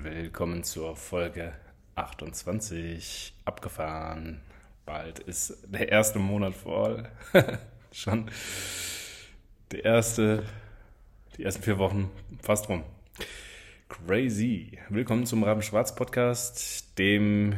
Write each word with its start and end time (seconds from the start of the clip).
Willkommen 0.00 0.64
zur 0.64 0.96
Folge 0.96 1.52
28. 1.96 3.34
Abgefahren. 3.44 4.40
Bald 4.86 5.18
ist 5.20 5.58
der 5.68 5.90
erste 5.90 6.18
Monat 6.18 6.54
voll. 6.54 7.08
Schon 7.92 8.28
der 9.70 9.84
erste, 9.84 10.44
die 11.36 11.44
ersten 11.44 11.62
vier 11.62 11.78
Wochen 11.78 12.10
fast 12.42 12.68
rum. 12.68 12.84
Crazy. 13.88 14.78
Willkommen 14.88 15.26
zum 15.26 15.44
Raben 15.44 15.62
Schwarz 15.62 15.94
Podcast, 15.94 16.98
dem 16.98 17.56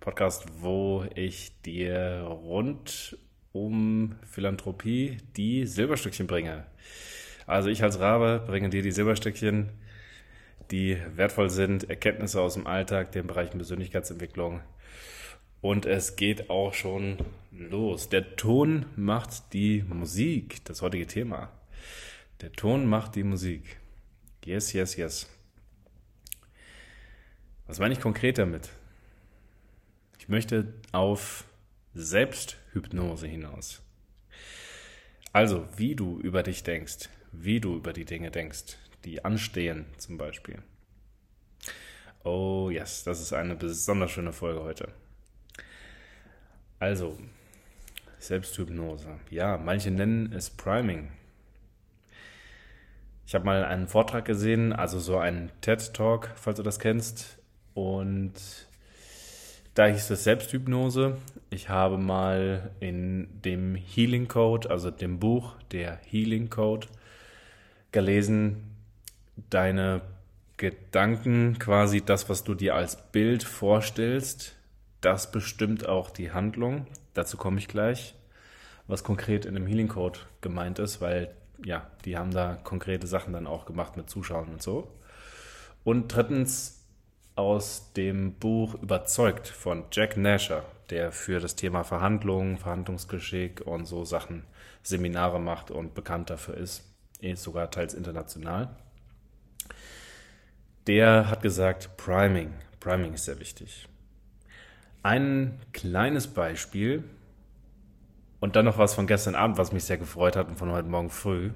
Podcast, 0.00 0.46
wo 0.60 1.06
ich 1.14 1.62
dir 1.62 2.26
rund 2.28 3.16
um 3.52 4.16
Philanthropie 4.30 5.18
die 5.36 5.64
Silberstückchen 5.66 6.26
bringe. 6.26 6.66
Also 7.46 7.70
ich 7.70 7.82
als 7.82 8.00
Rabe 8.00 8.44
bringe 8.46 8.68
dir 8.68 8.82
die 8.82 8.92
Silberstückchen 8.92 9.70
die 10.70 10.98
wertvoll 11.16 11.50
sind, 11.50 11.88
Erkenntnisse 11.88 12.40
aus 12.40 12.54
dem 12.54 12.66
Alltag, 12.66 13.12
den 13.12 13.26
Bereichen 13.26 13.58
Persönlichkeitsentwicklung. 13.58 14.60
Und 15.60 15.84
es 15.84 16.16
geht 16.16 16.48
auch 16.48 16.72
schon 16.72 17.18
los. 17.50 18.08
Der 18.08 18.36
Ton 18.36 18.86
macht 18.96 19.52
die 19.52 19.82
Musik, 19.82 20.64
das 20.64 20.80
heutige 20.80 21.06
Thema. 21.06 21.50
Der 22.40 22.52
Ton 22.52 22.86
macht 22.86 23.14
die 23.14 23.24
Musik. 23.24 23.78
Yes, 24.44 24.72
yes, 24.72 24.96
yes. 24.96 25.28
Was 27.66 27.78
meine 27.78 27.92
ich 27.92 28.00
konkret 28.00 28.38
damit? 28.38 28.70
Ich 30.18 30.28
möchte 30.28 30.72
auf 30.92 31.44
Selbsthypnose 31.94 33.26
hinaus. 33.26 33.82
Also, 35.32 35.68
wie 35.76 35.94
du 35.94 36.18
über 36.18 36.42
dich 36.42 36.62
denkst, 36.62 37.08
wie 37.32 37.60
du 37.60 37.76
über 37.76 37.92
die 37.92 38.04
Dinge 38.04 38.30
denkst, 38.30 38.76
die 39.04 39.24
anstehen 39.24 39.86
zum 39.98 40.18
Beispiel. 40.18 40.62
Oh 42.22 42.68
yes, 42.70 43.04
das 43.04 43.20
ist 43.20 43.32
eine 43.32 43.56
besonders 43.56 44.10
schöne 44.10 44.32
Folge 44.32 44.62
heute. 44.62 44.88
Also, 46.78 47.18
Selbsthypnose. 48.18 49.18
Ja, 49.30 49.56
manche 49.56 49.90
nennen 49.90 50.32
es 50.32 50.50
Priming. 50.50 51.10
Ich 53.26 53.34
habe 53.34 53.44
mal 53.44 53.64
einen 53.64 53.88
Vortrag 53.88 54.24
gesehen, 54.24 54.72
also 54.72 54.98
so 54.98 55.18
einen 55.18 55.50
TED 55.60 55.94
Talk, 55.94 56.30
falls 56.34 56.56
du 56.56 56.62
das 56.62 56.78
kennst. 56.78 57.38
Und 57.74 58.32
da 59.74 59.86
hieß 59.86 60.10
es 60.10 60.24
Selbsthypnose. 60.24 61.16
Ich 61.48 61.68
habe 61.68 61.96
mal 61.96 62.72
in 62.80 63.28
dem 63.42 63.76
Healing 63.76 64.28
Code, 64.28 64.68
also 64.68 64.90
dem 64.90 65.18
Buch 65.18 65.54
der 65.70 65.98
Healing 66.04 66.50
Code, 66.50 66.88
gelesen, 67.92 68.69
deine 69.48 70.02
Gedanken, 70.56 71.58
quasi 71.58 72.02
das, 72.02 72.28
was 72.28 72.44
du 72.44 72.54
dir 72.54 72.74
als 72.74 73.10
Bild 73.12 73.42
vorstellst, 73.42 74.56
das 75.00 75.32
bestimmt 75.32 75.88
auch 75.88 76.10
die 76.10 76.32
Handlung. 76.32 76.86
Dazu 77.14 77.38
komme 77.38 77.58
ich 77.58 77.66
gleich, 77.66 78.14
was 78.86 79.02
konkret 79.02 79.46
in 79.46 79.54
dem 79.54 79.66
Healing 79.66 79.88
Code 79.88 80.18
gemeint 80.42 80.78
ist, 80.78 81.00
weil 81.00 81.34
ja, 81.64 81.90
die 82.04 82.18
haben 82.18 82.30
da 82.30 82.58
konkrete 82.62 83.06
Sachen 83.06 83.32
dann 83.32 83.46
auch 83.46 83.64
gemacht 83.64 83.96
mit 83.96 84.10
Zuschauern 84.10 84.48
und 84.50 84.62
so. 84.62 84.88
Und 85.82 86.14
drittens 86.14 86.84
aus 87.36 87.94
dem 87.94 88.34
Buch 88.34 88.74
Überzeugt 88.74 89.48
von 89.48 89.84
Jack 89.92 90.18
Nasher, 90.18 90.64
der 90.90 91.10
für 91.10 91.40
das 91.40 91.56
Thema 91.56 91.84
Verhandlungen, 91.84 92.58
Verhandlungsgeschick 92.58 93.62
und 93.62 93.86
so 93.86 94.04
Sachen 94.04 94.44
Seminare 94.82 95.40
macht 95.40 95.70
und 95.70 95.94
bekannt 95.94 96.28
dafür 96.28 96.58
ist, 96.58 96.84
eh 97.22 97.34
sogar 97.34 97.70
teils 97.70 97.94
international 97.94 98.76
der 100.90 101.30
hat 101.30 101.40
gesagt, 101.40 101.96
Priming. 101.96 102.52
Priming 102.80 103.14
ist 103.14 103.26
sehr 103.26 103.38
wichtig. 103.38 103.86
Ein 105.04 105.60
kleines 105.72 106.26
Beispiel 106.26 107.04
und 108.40 108.56
dann 108.56 108.64
noch 108.64 108.76
was 108.76 108.94
von 108.94 109.06
gestern 109.06 109.36
Abend, 109.36 109.56
was 109.56 109.70
mich 109.70 109.84
sehr 109.84 109.98
gefreut 109.98 110.34
hat 110.34 110.48
und 110.48 110.56
von 110.56 110.72
heute 110.72 110.88
Morgen 110.88 111.08
früh. 111.08 111.52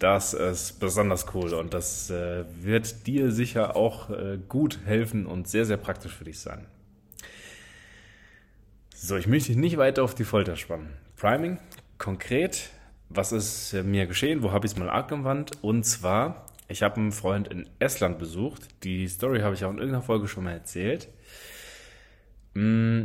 Das 0.00 0.34
ist 0.34 0.80
besonders 0.80 1.32
cool 1.32 1.54
und 1.54 1.74
das 1.74 2.10
äh, 2.10 2.44
wird 2.60 3.06
dir 3.06 3.30
sicher 3.30 3.76
auch 3.76 4.10
äh, 4.10 4.40
gut 4.48 4.80
helfen 4.84 5.26
und 5.26 5.46
sehr, 5.46 5.64
sehr 5.64 5.76
praktisch 5.76 6.12
für 6.12 6.24
dich 6.24 6.40
sein. 6.40 6.66
So, 8.96 9.16
ich 9.16 9.28
möchte 9.28 9.50
dich 9.50 9.58
nicht 9.58 9.76
weiter 9.76 10.02
auf 10.02 10.16
die 10.16 10.24
Folter 10.24 10.56
spannen. 10.56 10.88
Priming, 11.14 11.60
konkret, 11.98 12.70
was 13.10 13.30
ist 13.30 13.74
äh, 13.74 13.84
mir 13.84 14.06
geschehen, 14.06 14.42
wo 14.42 14.50
habe 14.50 14.66
ich 14.66 14.72
es 14.72 14.78
mal 14.78 14.90
angewandt? 14.90 15.52
Und 15.62 15.84
zwar 15.84 16.43
ich 16.68 16.82
habe 16.82 16.96
einen 16.96 17.12
Freund 17.12 17.48
in 17.48 17.68
Estland 17.78 18.18
besucht. 18.18 18.68
Die 18.84 19.06
Story 19.08 19.40
habe 19.40 19.54
ich 19.54 19.64
auch 19.64 19.70
in 19.70 19.78
irgendeiner 19.78 20.02
Folge 20.02 20.28
schon 20.28 20.44
mal 20.44 20.52
erzählt. 20.52 21.08
Mm, 22.54 23.02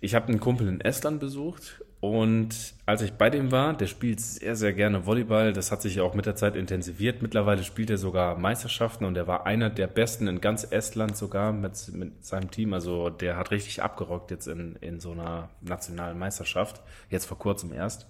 ich 0.00 0.14
habe 0.14 0.28
einen 0.28 0.40
Kumpel 0.40 0.68
in 0.68 0.80
Estland 0.80 1.20
besucht 1.20 1.82
und 2.02 2.74
als 2.84 3.00
ich 3.02 3.12
bei 3.12 3.30
dem 3.30 3.52
war, 3.52 3.74
der 3.74 3.86
spielt 3.86 4.20
sehr, 4.20 4.56
sehr 4.56 4.72
gerne 4.72 5.06
Volleyball. 5.06 5.52
Das 5.52 5.70
hat 5.70 5.82
sich 5.82 6.00
auch 6.00 6.14
mit 6.14 6.26
der 6.26 6.34
Zeit 6.34 6.56
intensiviert. 6.56 7.22
Mittlerweile 7.22 7.62
spielt 7.62 7.90
er 7.90 7.96
sogar 7.96 8.36
Meisterschaften 8.36 9.04
und 9.04 9.16
er 9.16 9.28
war 9.28 9.46
einer 9.46 9.70
der 9.70 9.86
Besten 9.86 10.26
in 10.26 10.40
ganz 10.40 10.64
Estland 10.64 11.16
sogar 11.16 11.52
mit, 11.52 11.92
mit 11.92 12.26
seinem 12.26 12.50
Team. 12.50 12.74
Also 12.74 13.08
der 13.08 13.36
hat 13.36 13.52
richtig 13.52 13.84
abgerockt 13.84 14.32
jetzt 14.32 14.48
in, 14.48 14.74
in 14.80 14.98
so 14.98 15.12
einer 15.12 15.50
nationalen 15.60 16.18
Meisterschaft. 16.18 16.82
Jetzt 17.08 17.26
vor 17.26 17.38
kurzem 17.38 17.72
erst. 17.72 18.08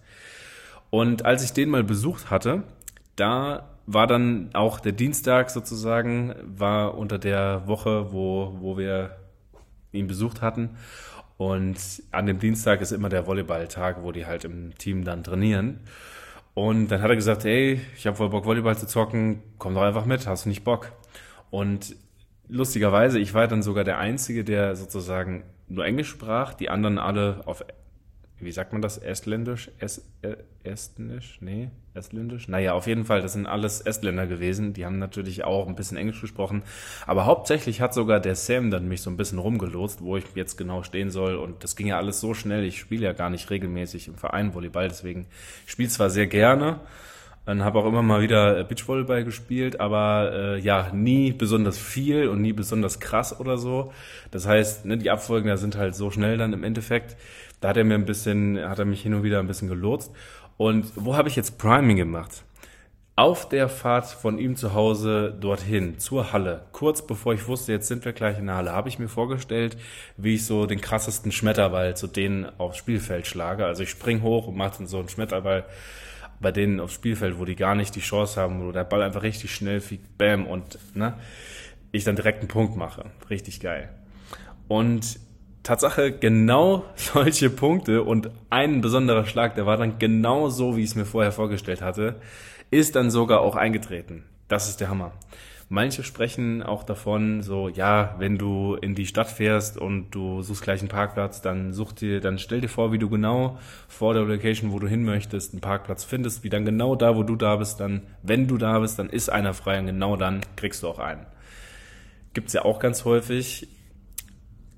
Und 0.88 1.26
als 1.26 1.44
ich 1.44 1.52
den 1.52 1.68
mal 1.68 1.84
besucht 1.84 2.30
hatte, 2.30 2.62
da 3.16 3.71
war 3.86 4.06
dann 4.06 4.50
auch 4.54 4.80
der 4.80 4.92
Dienstag 4.92 5.50
sozusagen, 5.50 6.34
war 6.44 6.96
unter 6.96 7.18
der 7.18 7.66
Woche, 7.66 8.12
wo, 8.12 8.56
wo 8.60 8.78
wir 8.78 9.16
ihn 9.92 10.06
besucht 10.06 10.42
hatten. 10.42 10.70
Und 11.36 12.02
an 12.12 12.26
dem 12.26 12.38
Dienstag 12.38 12.80
ist 12.80 12.92
immer 12.92 13.08
der 13.08 13.26
Volleyballtag, 13.26 14.02
wo 14.02 14.12
die 14.12 14.26
halt 14.26 14.44
im 14.44 14.76
Team 14.78 15.04
dann 15.04 15.24
trainieren. 15.24 15.80
Und 16.54 16.88
dann 16.88 17.02
hat 17.02 17.10
er 17.10 17.16
gesagt, 17.16 17.44
hey, 17.44 17.80
ich 17.96 18.06
habe 18.06 18.16
voll 18.16 18.28
Bock, 18.28 18.44
Volleyball 18.44 18.76
zu 18.76 18.86
zocken, 18.86 19.42
komm 19.58 19.74
doch 19.74 19.82
einfach 19.82 20.04
mit, 20.04 20.26
hast 20.26 20.44
du 20.44 20.50
nicht 20.50 20.64
Bock? 20.64 20.92
Und 21.50 21.96
lustigerweise, 22.48 23.18
ich 23.18 23.34
war 23.34 23.48
dann 23.48 23.62
sogar 23.62 23.84
der 23.84 23.98
Einzige, 23.98 24.44
der 24.44 24.76
sozusagen 24.76 25.44
nur 25.68 25.84
Englisch 25.86 26.10
sprach, 26.10 26.54
die 26.54 26.68
anderen 26.68 26.98
alle 26.98 27.40
auf 27.46 27.64
wie 28.42 28.52
sagt 28.52 28.72
man 28.72 28.82
das? 28.82 28.98
Estländisch? 28.98 29.70
Es, 29.78 30.04
äh, 30.22 30.36
Estnisch? 30.64 31.38
Nee, 31.40 31.70
Estländisch? 31.94 32.48
Naja, 32.48 32.72
auf 32.74 32.86
jeden 32.86 33.04
Fall, 33.04 33.22
das 33.22 33.32
sind 33.32 33.46
alles 33.46 33.80
Estländer 33.80 34.26
gewesen. 34.26 34.72
Die 34.72 34.84
haben 34.84 34.98
natürlich 34.98 35.44
auch 35.44 35.68
ein 35.68 35.74
bisschen 35.74 35.96
Englisch 35.96 36.20
gesprochen. 36.20 36.62
Aber 37.06 37.26
hauptsächlich 37.26 37.80
hat 37.80 37.94
sogar 37.94 38.20
der 38.20 38.34
Sam 38.34 38.70
dann 38.70 38.88
mich 38.88 39.02
so 39.02 39.10
ein 39.10 39.16
bisschen 39.16 39.38
rumgelost, 39.38 40.02
wo 40.02 40.16
ich 40.16 40.24
jetzt 40.34 40.56
genau 40.56 40.82
stehen 40.82 41.10
soll. 41.10 41.36
Und 41.36 41.64
das 41.64 41.76
ging 41.76 41.86
ja 41.86 41.96
alles 41.96 42.20
so 42.20 42.34
schnell. 42.34 42.64
Ich 42.64 42.78
spiele 42.78 43.04
ja 43.04 43.12
gar 43.12 43.30
nicht 43.30 43.50
regelmäßig 43.50 44.08
im 44.08 44.14
Verein 44.14 44.54
Volleyball, 44.54 44.88
deswegen 44.88 45.26
spiele 45.66 45.88
zwar 45.88 46.10
sehr 46.10 46.26
gerne. 46.26 46.80
Und 47.44 47.64
habe 47.64 47.80
auch 47.80 47.86
immer 47.86 48.02
mal 48.02 48.22
wieder 48.22 48.62
Beachvolleyball 48.62 49.24
gespielt, 49.24 49.80
aber 49.80 50.30
äh, 50.32 50.60
ja, 50.60 50.92
nie 50.92 51.32
besonders 51.32 51.76
viel 51.76 52.28
und 52.28 52.40
nie 52.40 52.52
besonders 52.52 53.00
krass 53.00 53.38
oder 53.40 53.58
so. 53.58 53.92
Das 54.30 54.46
heißt, 54.46 54.84
ne, 54.84 54.96
die 54.96 55.10
Abfolgen 55.10 55.48
da 55.48 55.56
sind 55.56 55.76
halt 55.76 55.96
so 55.96 56.12
schnell 56.12 56.38
dann 56.38 56.52
im 56.52 56.62
Endeffekt, 56.62 57.16
da 57.62 57.68
hat 57.68 57.76
er 57.76 57.84
mir 57.84 57.94
ein 57.94 58.04
bisschen, 58.04 58.58
hat 58.60 58.78
er 58.78 58.84
mich 58.84 59.02
hin 59.02 59.14
und 59.14 59.22
wieder 59.22 59.38
ein 59.38 59.46
bisschen 59.46 59.68
gelotst. 59.68 60.12
Und 60.56 60.92
wo 60.96 61.16
habe 61.16 61.28
ich 61.28 61.36
jetzt 61.36 61.58
Priming 61.58 61.96
gemacht? 61.96 62.44
Auf 63.14 63.48
der 63.48 63.68
Fahrt 63.68 64.06
von 64.06 64.38
ihm 64.38 64.56
zu 64.56 64.74
Hause 64.74 65.36
dorthin, 65.38 65.98
zur 65.98 66.32
Halle, 66.32 66.64
kurz 66.72 67.06
bevor 67.06 67.34
ich 67.34 67.46
wusste, 67.46 67.70
jetzt 67.70 67.86
sind 67.86 68.04
wir 68.04 68.12
gleich 68.12 68.38
in 68.38 68.46
der 68.46 68.56
Halle, 68.56 68.72
habe 68.72 68.88
ich 68.88 68.98
mir 68.98 69.08
vorgestellt, 69.08 69.76
wie 70.16 70.34
ich 70.36 70.46
so 70.46 70.66
den 70.66 70.80
krassesten 70.80 71.30
Schmetterball 71.30 71.94
zu 71.96 72.06
denen 72.06 72.46
aufs 72.58 72.78
Spielfeld 72.78 73.26
schlage. 73.26 73.66
Also 73.66 73.82
ich 73.82 73.90
spring 73.90 74.22
hoch 74.22 74.48
und 74.48 74.56
mache 74.56 74.78
dann 74.78 74.86
so 74.86 74.98
einen 74.98 75.08
Schmetterball 75.08 75.66
bei 76.40 76.50
denen 76.50 76.80
aufs 76.80 76.94
Spielfeld, 76.94 77.38
wo 77.38 77.44
die 77.44 77.54
gar 77.54 77.74
nicht 77.74 77.94
die 77.94 78.00
Chance 78.00 78.40
haben, 78.40 78.66
wo 78.66 78.72
der 78.72 78.84
Ball 78.84 79.02
einfach 79.02 79.22
richtig 79.22 79.54
schnell 79.54 79.80
fliegt, 79.80 80.18
bam, 80.18 80.46
und 80.46 80.78
ne, 80.94 81.14
ich 81.92 82.02
dann 82.04 82.16
direkt 82.16 82.40
einen 82.40 82.48
Punkt 82.48 82.76
mache. 82.76 83.04
Richtig 83.30 83.60
geil. 83.60 83.90
Und 84.66 85.20
Tatsache 85.62 86.12
genau 86.12 86.84
solche 86.96 87.50
Punkte 87.50 88.02
und 88.02 88.30
ein 88.50 88.80
besonderer 88.80 89.26
Schlag, 89.26 89.54
der 89.54 89.66
war 89.66 89.76
dann 89.76 89.98
genau 89.98 90.48
so, 90.48 90.76
wie 90.76 90.82
ich 90.82 90.90
es 90.90 90.96
mir 90.96 91.04
vorher 91.04 91.32
vorgestellt 91.32 91.82
hatte, 91.82 92.16
ist 92.70 92.96
dann 92.96 93.10
sogar 93.10 93.40
auch 93.40 93.54
eingetreten. 93.54 94.24
Das 94.48 94.68
ist 94.68 94.80
der 94.80 94.88
Hammer. 94.88 95.12
Manche 95.68 96.02
sprechen 96.02 96.62
auch 96.62 96.82
davon, 96.82 97.42
so, 97.42 97.70
ja, 97.70 98.16
wenn 98.18 98.36
du 98.36 98.74
in 98.74 98.94
die 98.94 99.06
Stadt 99.06 99.28
fährst 99.30 99.78
und 99.78 100.10
du 100.10 100.42
suchst 100.42 100.62
gleich 100.62 100.80
einen 100.80 100.90
Parkplatz, 100.90 101.40
dann 101.40 101.72
such 101.72 101.92
dir, 101.92 102.20
dann 102.20 102.38
stell 102.38 102.60
dir 102.60 102.68
vor, 102.68 102.92
wie 102.92 102.98
du 102.98 103.08
genau 103.08 103.58
vor 103.88 104.12
der 104.12 104.24
Location, 104.24 104.72
wo 104.72 104.78
du 104.78 104.86
hin 104.86 105.02
möchtest, 105.02 105.54
einen 105.54 105.62
Parkplatz 105.62 106.04
findest, 106.04 106.44
wie 106.44 106.50
dann 106.50 106.66
genau 106.66 106.94
da, 106.94 107.16
wo 107.16 107.22
du 107.22 107.36
da 107.36 107.56
bist, 107.56 107.80
dann, 107.80 108.02
wenn 108.22 108.48
du 108.48 108.58
da 108.58 108.80
bist, 108.80 108.98
dann 108.98 109.08
ist 109.08 109.30
einer 109.30 109.54
frei 109.54 109.78
und 109.78 109.86
genau 109.86 110.16
dann 110.16 110.42
kriegst 110.56 110.82
du 110.82 110.88
auch 110.88 110.98
einen. 110.98 111.24
Gibt's 112.34 112.52
ja 112.52 112.66
auch 112.66 112.78
ganz 112.78 113.06
häufig 113.06 113.68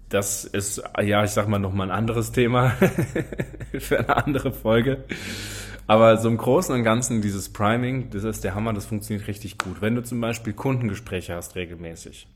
das 0.09 0.45
ist, 0.45 0.83
ja, 1.03 1.25
ich 1.25 1.31
sag 1.31 1.49
mal, 1.49 1.59
nochmal 1.59 1.91
ein 1.91 1.97
anderes 1.97 2.33
Thema 2.33 2.71
für 3.79 3.99
eine 3.99 4.17
andere 4.17 4.53
Folge. 4.53 5.05
Aber 5.87 6.17
so 6.17 6.29
im 6.29 6.39
Großen 6.39 6.75
und 6.75 6.83
Ganzen, 6.83 7.21
dieses 7.21 7.53
Priming, 7.53 8.11
das 8.11 8.25
ist 8.25 8.45
der 8.45 8.55
Hammer, 8.55 8.73
das 8.73 8.87
funktioniert 8.87 9.29
richtig 9.29 9.59
gut. 9.59 9.81
Wenn 9.81 9.95
du 9.95 10.03
zum 10.03 10.21
Beispiel 10.21 10.53
Kundengespräche 10.53 11.35
hast 11.35 11.57
regelmäßig 11.57 12.27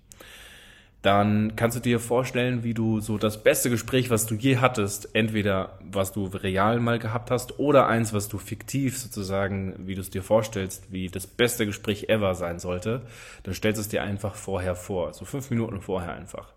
dann 1.02 1.54
kannst 1.54 1.76
du 1.76 1.80
dir 1.80 2.00
vorstellen, 2.00 2.64
wie 2.64 2.74
du 2.74 2.98
so 2.98 3.18
das 3.18 3.42
beste 3.44 3.70
Gespräch, 3.70 4.10
was 4.10 4.26
du 4.26 4.34
je 4.34 4.56
hattest, 4.56 5.14
entweder 5.14 5.78
was 5.80 6.12
du 6.12 6.26
real 6.26 6.80
mal 6.80 6.98
gehabt 6.98 7.30
hast 7.30 7.60
oder 7.60 7.86
eins, 7.86 8.12
was 8.12 8.28
du 8.28 8.38
fiktiv 8.38 8.98
sozusagen, 8.98 9.86
wie 9.86 9.94
du 9.94 10.00
es 10.00 10.10
dir 10.10 10.24
vorstellst, 10.24 10.92
wie 10.92 11.06
das 11.06 11.28
beste 11.28 11.66
Gespräch 11.66 12.08
ever 12.08 12.34
sein 12.34 12.58
sollte, 12.58 13.02
dann 13.44 13.54
stellst 13.54 13.78
du 13.78 13.82
es 13.82 13.88
dir 13.88 14.02
einfach 14.02 14.34
vorher 14.34 14.74
vor, 14.74 15.14
so 15.14 15.24
fünf 15.24 15.50
Minuten 15.50 15.80
vorher 15.80 16.14
einfach. 16.14 16.52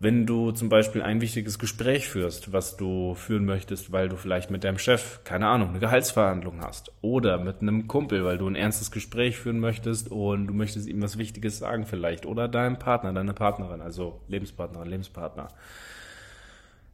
Wenn 0.00 0.26
du 0.26 0.52
zum 0.52 0.68
Beispiel 0.68 1.02
ein 1.02 1.20
wichtiges 1.20 1.58
Gespräch 1.58 2.08
führst, 2.08 2.52
was 2.52 2.76
du 2.76 3.14
führen 3.14 3.44
möchtest, 3.44 3.90
weil 3.90 4.08
du 4.08 4.16
vielleicht 4.16 4.48
mit 4.48 4.62
deinem 4.62 4.78
Chef, 4.78 5.24
keine 5.24 5.48
Ahnung, 5.48 5.70
eine 5.70 5.80
Gehaltsverhandlung 5.80 6.60
hast 6.60 6.92
oder 7.00 7.38
mit 7.38 7.62
einem 7.62 7.88
Kumpel, 7.88 8.24
weil 8.24 8.38
du 8.38 8.46
ein 8.46 8.54
ernstes 8.54 8.92
Gespräch 8.92 9.38
führen 9.38 9.58
möchtest 9.58 10.08
und 10.08 10.46
du 10.46 10.54
möchtest 10.54 10.86
ihm 10.86 11.02
was 11.02 11.18
Wichtiges 11.18 11.58
sagen 11.58 11.84
vielleicht 11.84 12.26
oder 12.26 12.46
deinem 12.46 12.78
Partner, 12.78 13.12
deiner 13.12 13.32
Partnerin, 13.32 13.80
also 13.80 14.20
Lebenspartnerin, 14.28 14.88
Lebenspartner. 14.88 15.48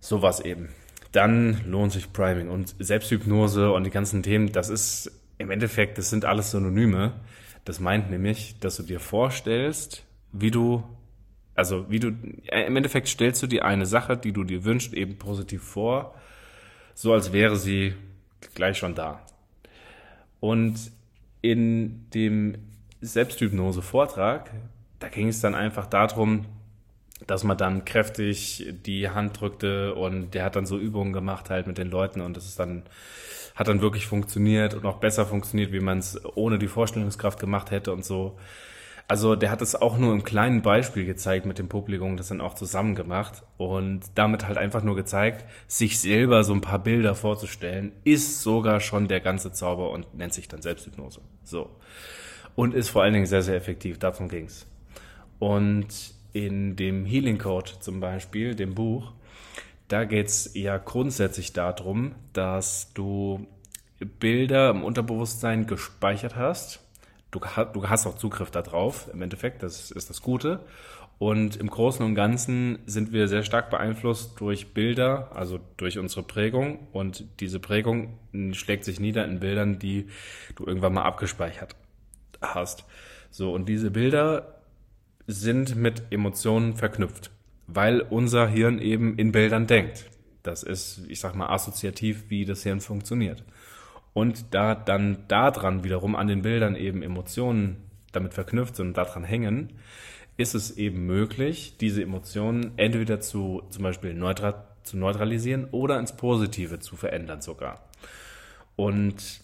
Sowas 0.00 0.40
eben. 0.40 0.70
Dann 1.12 1.60
lohnt 1.66 1.92
sich 1.92 2.10
Priming 2.10 2.48
und 2.48 2.74
Selbsthypnose 2.78 3.70
und 3.70 3.84
die 3.84 3.90
ganzen 3.90 4.22
Themen, 4.22 4.50
das 4.50 4.70
ist 4.70 5.12
im 5.36 5.50
Endeffekt, 5.50 5.98
das 5.98 6.08
sind 6.08 6.24
alles 6.24 6.52
Synonyme. 6.52 7.12
Das 7.66 7.80
meint 7.80 8.10
nämlich, 8.10 8.58
dass 8.60 8.76
du 8.76 8.82
dir 8.82 8.98
vorstellst, 8.98 10.04
wie 10.32 10.50
du 10.50 10.84
also 11.54 11.90
wie 11.90 12.00
du, 12.00 12.12
äh, 12.46 12.66
im 12.66 12.76
Endeffekt 12.76 13.08
stellst 13.08 13.42
du 13.42 13.46
dir 13.46 13.64
eine 13.64 13.86
Sache, 13.86 14.16
die 14.16 14.32
du 14.32 14.44
dir 14.44 14.64
wünschst, 14.64 14.92
eben 14.94 15.18
positiv 15.18 15.62
vor, 15.62 16.14
so 16.94 17.12
als 17.12 17.32
wäre 17.32 17.56
sie 17.56 17.94
gleich 18.54 18.78
schon 18.78 18.94
da. 18.94 19.20
Und 20.40 20.76
in 21.42 22.10
dem 22.10 22.56
Selbsthypnose-Vortrag, 23.00 24.50
da 24.98 25.08
ging 25.08 25.28
es 25.28 25.40
dann 25.40 25.54
einfach 25.54 25.86
darum, 25.86 26.46
dass 27.26 27.44
man 27.44 27.56
dann 27.56 27.84
kräftig 27.84 28.74
die 28.84 29.08
Hand 29.08 29.40
drückte 29.40 29.94
und 29.94 30.34
der 30.34 30.44
hat 30.44 30.56
dann 30.56 30.66
so 30.66 30.78
Übungen 30.78 31.12
gemacht 31.12 31.50
halt 31.50 31.66
mit 31.66 31.78
den 31.78 31.90
Leuten 31.90 32.20
und 32.20 32.36
das 32.36 32.46
ist 32.46 32.58
dann, 32.58 32.82
hat 33.54 33.68
dann 33.68 33.80
wirklich 33.80 34.06
funktioniert 34.06 34.74
und 34.74 34.84
auch 34.84 34.98
besser 34.98 35.24
funktioniert, 35.24 35.72
wie 35.72 35.80
man 35.80 35.98
es 35.98 36.20
ohne 36.34 36.58
die 36.58 36.68
Vorstellungskraft 36.68 37.38
gemacht 37.38 37.70
hätte 37.70 37.92
und 37.92 38.04
so. 38.04 38.38
Also 39.06 39.36
der 39.36 39.50
hat 39.50 39.60
es 39.60 39.74
auch 39.74 39.98
nur 39.98 40.14
im 40.14 40.24
kleinen 40.24 40.62
Beispiel 40.62 41.04
gezeigt 41.04 41.44
mit 41.44 41.58
dem 41.58 41.68
Publikum, 41.68 42.16
das 42.16 42.28
dann 42.28 42.40
auch 42.40 42.54
zusammen 42.54 42.94
gemacht 42.94 43.42
und 43.58 44.00
damit 44.14 44.48
halt 44.48 44.56
einfach 44.56 44.82
nur 44.82 44.96
gezeigt, 44.96 45.44
sich 45.66 46.00
selber 46.00 46.42
so 46.42 46.54
ein 46.54 46.62
paar 46.62 46.78
Bilder 46.78 47.14
vorzustellen, 47.14 47.92
ist 48.04 48.40
sogar 48.40 48.80
schon 48.80 49.06
der 49.06 49.20
ganze 49.20 49.52
Zauber 49.52 49.90
und 49.90 50.14
nennt 50.14 50.32
sich 50.32 50.48
dann 50.48 50.62
Selbsthypnose. 50.62 51.20
So. 51.42 51.68
Und 52.54 52.72
ist 52.72 52.88
vor 52.88 53.02
allen 53.02 53.12
Dingen 53.12 53.26
sehr, 53.26 53.42
sehr 53.42 53.56
effektiv, 53.56 53.98
darum 53.98 54.28
ging's. 54.28 54.66
Und 55.38 56.14
in 56.32 56.74
dem 56.76 57.04
Healing 57.04 57.38
Code 57.38 57.72
zum 57.80 58.00
Beispiel, 58.00 58.54
dem 58.54 58.74
Buch, 58.74 59.12
da 59.88 60.04
geht's 60.04 60.50
ja 60.54 60.78
grundsätzlich 60.78 61.52
darum, 61.52 62.14
dass 62.32 62.94
du 62.94 63.46
Bilder 64.18 64.70
im 64.70 64.82
Unterbewusstsein 64.82 65.66
gespeichert 65.66 66.36
hast 66.36 66.83
du, 67.34 67.40
du 67.72 67.88
hast 67.88 68.06
auch 68.06 68.16
Zugriff 68.16 68.50
darauf, 68.50 69.08
im 69.12 69.22
Endeffekt, 69.22 69.62
das 69.62 69.90
ist 69.90 70.10
das 70.10 70.22
Gute. 70.22 70.60
Und 71.18 71.56
im 71.56 71.70
Großen 71.70 72.04
und 72.04 72.14
Ganzen 72.14 72.80
sind 72.86 73.12
wir 73.12 73.28
sehr 73.28 73.44
stark 73.44 73.70
beeinflusst 73.70 74.40
durch 74.40 74.74
Bilder, 74.74 75.30
also 75.34 75.60
durch 75.76 75.98
unsere 75.98 76.24
Prägung. 76.24 76.88
Und 76.92 77.24
diese 77.40 77.60
Prägung 77.60 78.18
schlägt 78.52 78.84
sich 78.84 78.98
nieder 78.98 79.24
in 79.24 79.38
Bildern, 79.38 79.78
die 79.78 80.08
du 80.56 80.66
irgendwann 80.66 80.94
mal 80.94 81.04
abgespeichert 81.04 81.76
hast. 82.42 82.84
So, 83.30 83.52
und 83.52 83.68
diese 83.68 83.90
Bilder 83.90 84.60
sind 85.26 85.76
mit 85.76 86.02
Emotionen 86.10 86.74
verknüpft, 86.74 87.30
weil 87.68 88.00
unser 88.00 88.48
Hirn 88.48 88.78
eben 88.80 89.16
in 89.16 89.32
Bildern 89.32 89.66
denkt. 89.66 90.10
Das 90.42 90.62
ist, 90.62 91.02
ich 91.08 91.20
sag 91.20 91.34
mal, 91.34 91.48
assoziativ, 91.48 92.24
wie 92.28 92.44
das 92.44 92.64
Hirn 92.64 92.80
funktioniert. 92.80 93.44
Und 94.14 94.54
da 94.54 94.74
dann 94.74 95.18
daran 95.28 95.84
wiederum 95.84 96.16
an 96.16 96.28
den 96.28 96.42
Bildern 96.42 96.76
eben 96.76 97.02
Emotionen 97.02 97.82
damit 98.12 98.32
verknüpft 98.32 98.76
sind 98.76 98.88
und 98.88 98.96
daran 98.96 99.24
hängen, 99.24 99.72
ist 100.36 100.54
es 100.54 100.76
eben 100.76 101.06
möglich, 101.06 101.76
diese 101.80 102.02
Emotionen 102.02 102.72
entweder 102.76 103.20
zu 103.20 103.62
zum 103.70 103.82
Beispiel 103.82 104.14
neutral, 104.14 104.64
zu 104.82 104.96
neutralisieren 104.96 105.66
oder 105.70 105.98
ins 105.98 106.16
Positive 106.16 106.80
zu 106.80 106.96
verändern 106.96 107.42
sogar. 107.42 107.88
Und 108.76 109.40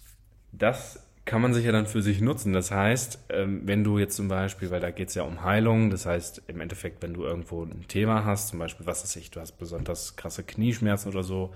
das 0.52 1.00
kann 1.24 1.42
man 1.42 1.54
sich 1.54 1.64
ja 1.64 1.72
dann 1.72 1.86
für 1.86 2.02
sich 2.02 2.20
nutzen. 2.20 2.52
Das 2.52 2.72
heißt, 2.72 3.26
ähm, 3.28 3.62
wenn 3.64 3.84
du 3.84 3.98
jetzt 3.98 4.16
zum 4.16 4.26
Beispiel, 4.26 4.70
weil 4.70 4.80
da 4.80 4.90
geht 4.90 5.10
es 5.10 5.14
ja 5.14 5.22
um 5.22 5.44
Heilung, 5.44 5.90
das 5.90 6.06
heißt 6.06 6.42
im 6.48 6.60
Endeffekt, 6.60 7.02
wenn 7.02 7.14
du 7.14 7.22
irgendwo 7.22 7.62
ein 7.62 7.86
Thema 7.86 8.24
hast, 8.24 8.48
zum 8.48 8.58
Beispiel, 8.58 8.86
was 8.86 9.04
weiß 9.04 9.14
ich, 9.16 9.30
du 9.30 9.40
hast 9.40 9.52
besonders 9.52 10.16
krasse 10.16 10.42
Knieschmerzen 10.42 11.08
oder 11.10 11.22
so, 11.22 11.52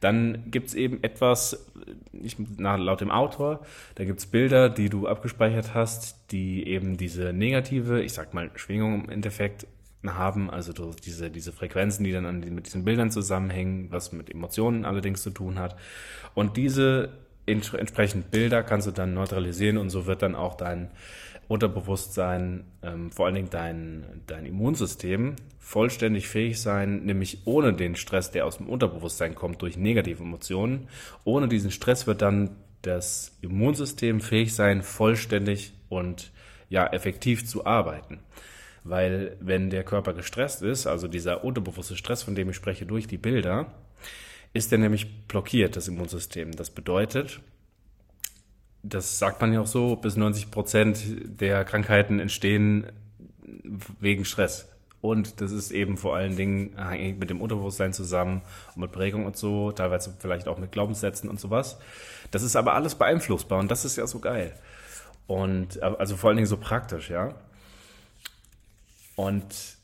dann 0.00 0.50
gibt's 0.50 0.74
eben 0.74 1.02
etwas, 1.02 1.66
ich, 2.12 2.36
nach, 2.58 2.78
laut 2.78 3.00
dem 3.00 3.10
Autor, 3.10 3.60
da 3.94 4.04
gibt's 4.04 4.26
Bilder, 4.26 4.68
die 4.68 4.88
du 4.88 5.06
abgespeichert 5.06 5.74
hast, 5.74 6.32
die 6.32 6.66
eben 6.66 6.96
diese 6.96 7.32
negative, 7.32 8.02
ich 8.02 8.12
sag 8.12 8.34
mal, 8.34 8.50
Schwingung 8.54 9.04
im 9.04 9.10
Endeffekt 9.10 9.66
haben, 10.06 10.50
also 10.50 10.72
diese, 10.72 11.30
diese 11.30 11.52
Frequenzen, 11.52 12.04
die 12.04 12.12
dann 12.12 12.24
an, 12.24 12.40
mit 12.40 12.66
diesen 12.66 12.84
Bildern 12.84 13.10
zusammenhängen, 13.10 13.88
was 13.90 14.12
mit 14.12 14.30
Emotionen 14.30 14.84
allerdings 14.84 15.22
zu 15.22 15.30
tun 15.30 15.58
hat. 15.58 15.76
Und 16.34 16.56
diese 16.56 17.10
entsprechend 17.50 18.30
Bilder 18.30 18.62
kannst 18.62 18.86
du 18.86 18.90
dann 18.90 19.14
neutralisieren 19.14 19.78
und 19.78 19.90
so 19.90 20.06
wird 20.06 20.22
dann 20.22 20.34
auch 20.34 20.54
dein 20.54 20.90
Unterbewusstsein, 21.48 22.64
ähm, 22.82 23.10
vor 23.10 23.26
allen 23.26 23.34
Dingen 23.34 23.50
dein, 23.50 24.22
dein 24.28 24.46
Immunsystem 24.46 25.34
vollständig 25.58 26.28
fähig 26.28 26.60
sein, 26.60 27.04
nämlich 27.04 27.38
ohne 27.44 27.72
den 27.72 27.96
Stress, 27.96 28.30
der 28.30 28.46
aus 28.46 28.58
dem 28.58 28.68
Unterbewusstsein 28.68 29.34
kommt, 29.34 29.60
durch 29.62 29.76
negative 29.76 30.22
Emotionen. 30.22 30.88
Ohne 31.24 31.48
diesen 31.48 31.72
Stress 31.72 32.06
wird 32.06 32.22
dann 32.22 32.50
das 32.82 33.36
Immunsystem 33.40 34.20
fähig 34.20 34.54
sein, 34.54 34.82
vollständig 34.82 35.72
und 35.88 36.30
ja, 36.68 36.86
effektiv 36.86 37.46
zu 37.46 37.66
arbeiten. 37.66 38.20
Weil 38.84 39.36
wenn 39.40 39.70
der 39.70 39.84
Körper 39.84 40.14
gestresst 40.14 40.62
ist, 40.62 40.86
also 40.86 41.08
dieser 41.08 41.44
unterbewusste 41.44 41.96
Stress, 41.96 42.22
von 42.22 42.34
dem 42.34 42.50
ich 42.50 42.56
spreche, 42.56 42.86
durch 42.86 43.06
die 43.06 43.18
Bilder, 43.18 43.72
ist 44.52 44.72
er 44.72 44.78
nämlich 44.78 45.26
blockiert, 45.26 45.76
das 45.76 45.88
Immunsystem. 45.88 46.52
Das 46.52 46.70
bedeutet, 46.70 47.40
das 48.82 49.18
sagt 49.18 49.40
man 49.40 49.52
ja 49.52 49.60
auch 49.60 49.66
so, 49.66 49.96
bis 49.96 50.16
90 50.16 50.50
Prozent 50.50 51.00
der 51.40 51.64
Krankheiten 51.64 52.18
entstehen 52.18 52.90
wegen 54.00 54.24
Stress. 54.24 54.68
Und 55.00 55.40
das 55.40 55.50
ist 55.50 55.70
eben 55.70 55.96
vor 55.96 56.14
allen 56.14 56.36
Dingen 56.36 56.76
hängt 56.76 57.18
mit 57.18 57.30
dem 57.30 57.40
Unterbewusstsein 57.40 57.92
zusammen 57.92 58.42
und 58.74 58.82
mit 58.82 58.92
Prägung 58.92 59.24
und 59.24 59.36
so, 59.36 59.72
teilweise 59.72 60.14
vielleicht 60.18 60.46
auch 60.46 60.58
mit 60.58 60.72
Glaubenssätzen 60.72 61.30
und 61.30 61.40
sowas. 61.40 61.78
Das 62.30 62.42
ist 62.42 62.54
aber 62.54 62.74
alles 62.74 62.96
beeinflussbar 62.96 63.58
und 63.60 63.70
das 63.70 63.84
ist 63.84 63.96
ja 63.96 64.06
so 64.06 64.18
geil. 64.18 64.54
Und 65.26 65.82
also 65.82 66.16
vor 66.16 66.28
allen 66.28 66.36
Dingen 66.36 66.46
so 66.46 66.58
praktisch, 66.58 67.08
ja. 67.08 67.34
Und 69.16 69.78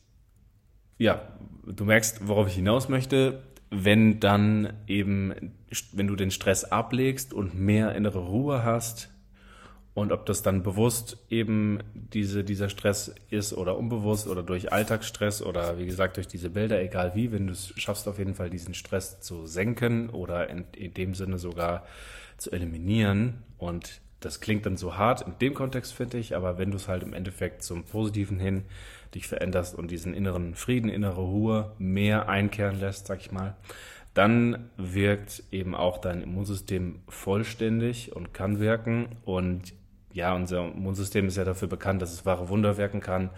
ja, 0.99 1.23
du 1.67 1.85
merkst, 1.85 2.27
worauf 2.27 2.49
ich 2.49 2.55
hinaus 2.55 2.89
möchte 2.89 3.43
wenn 3.71 4.21
dann 4.21 4.73
eben, 4.87 5.53
wenn 5.93 6.07
du 6.07 6.17
den 6.17 6.31
Stress 6.31 6.65
ablegst 6.65 7.35
und 7.35 7.59
mehr 7.59 7.95
innere 7.95 8.21
Ruhe 8.21 8.63
hast 8.63 9.11
und 9.95 10.13
ob 10.13 10.27
das 10.27 10.43
dann 10.43 10.63
bewusst 10.63 11.19
eben 11.31 11.79
diese, 11.95 12.45
dieser 12.45 12.69
Stress 12.69 13.15
ist 13.31 13.55
oder 13.55 13.79
unbewusst 13.79 14.29
oder 14.29 14.43
durch 14.43 14.73
Alltagsstress 14.73 15.43
oder 15.43 15.79
wie 15.79 15.87
gesagt 15.87 16.19
durch 16.19 16.29
diese 16.29 16.51
Bilder, 16.51 16.81
egal 16.83 17.15
wie, 17.15 17.33
wenn 17.33 17.47
du 17.47 17.55
es 17.55 17.73
schaffst 17.77 18.07
auf 18.07 18.19
jeden 18.19 18.35
Fall 18.35 18.51
diesen 18.51 18.75
Stress 18.75 19.21
zu 19.21 19.47
senken 19.47 20.11
oder 20.11 20.51
in, 20.51 20.67
in 20.77 20.93
dem 20.93 21.15
Sinne 21.15 21.39
sogar 21.39 21.85
zu 22.37 22.53
eliminieren 22.53 23.43
und 23.57 24.03
das 24.21 24.41
klingt 24.41 24.67
dann 24.67 24.77
so 24.77 24.97
hart 24.97 25.23
in 25.23 25.39
dem 25.41 25.55
Kontext, 25.55 25.93
finde 25.93 26.19
ich, 26.19 26.35
aber 26.35 26.59
wenn 26.59 26.71
du 26.71 26.77
es 26.77 26.89
halt 26.89 27.03
im 27.03 27.13
Endeffekt 27.13 27.63
zum 27.63 27.85
Positiven 27.85 28.39
hin 28.39 28.65
dich 29.15 29.27
veränderst 29.27 29.75
und 29.75 29.91
diesen 29.91 30.15
inneren 30.15 30.55
Frieden, 30.55 30.89
innere 30.89 31.21
Ruhe 31.21 31.73
mehr 31.79 32.29
einkehren 32.29 32.81
lässt, 32.81 33.07
sag 33.07 33.21
ich 33.21 33.33
mal, 33.33 33.57
dann 34.15 34.71
wirkt 34.79 35.43
eben 35.53 35.75
auch 35.75 35.99
dein 35.99 36.23
Immunsystem 36.23 37.01
vollständig 37.07 38.17
und 38.17 38.33
kann 38.33 38.59
wirken. 38.61 39.09
Und 39.27 39.75
ja, 40.13 40.35
unser 40.35 40.65
Immunsystem 40.65 41.27
ist 41.29 41.37
ja 41.37 41.45
dafür 41.45 41.69
bekannt, 41.69 42.01
dass 42.01 42.15
es 42.15 42.25
wahre 42.25 42.49
Wunder 42.49 42.79
wirken 42.79 43.01
kann. 43.01 43.29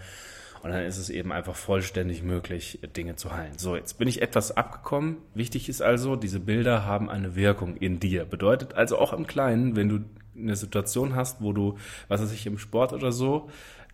Und 0.63 0.71
dann 0.71 0.83
ist 0.83 0.97
es 0.97 1.09
eben 1.09 1.31
einfach 1.31 1.55
vollständig 1.55 2.23
möglich, 2.23 2.79
Dinge 2.95 3.15
zu 3.17 3.33
heilen. 3.33 3.57
So, 3.57 3.75
jetzt 3.75 3.97
bin 3.97 4.07
ich 4.07 4.21
etwas 4.21 4.55
abgekommen. 4.55 5.17
Wichtig 5.33 5.67
ist 5.67 5.81
also, 5.81 6.15
diese 6.15 6.39
Bilder 6.39 6.85
haben 6.85 7.09
eine 7.09 7.35
Wirkung 7.35 7.75
in 7.75 7.99
dir. 7.99 8.25
Bedeutet 8.25 8.73
also 8.73 8.97
auch 8.97 9.11
im 9.11 9.27
Kleinen, 9.27 9.75
wenn 9.75 9.89
du 9.89 9.99
eine 10.41 10.55
Situation 10.55 11.15
hast, 11.15 11.41
wo 11.41 11.53
du, 11.53 11.77
was 12.07 12.21
weiß 12.21 12.31
ich, 12.31 12.45
im 12.45 12.57
Sport 12.57 12.93
oder 12.93 13.11
so, 13.11 13.49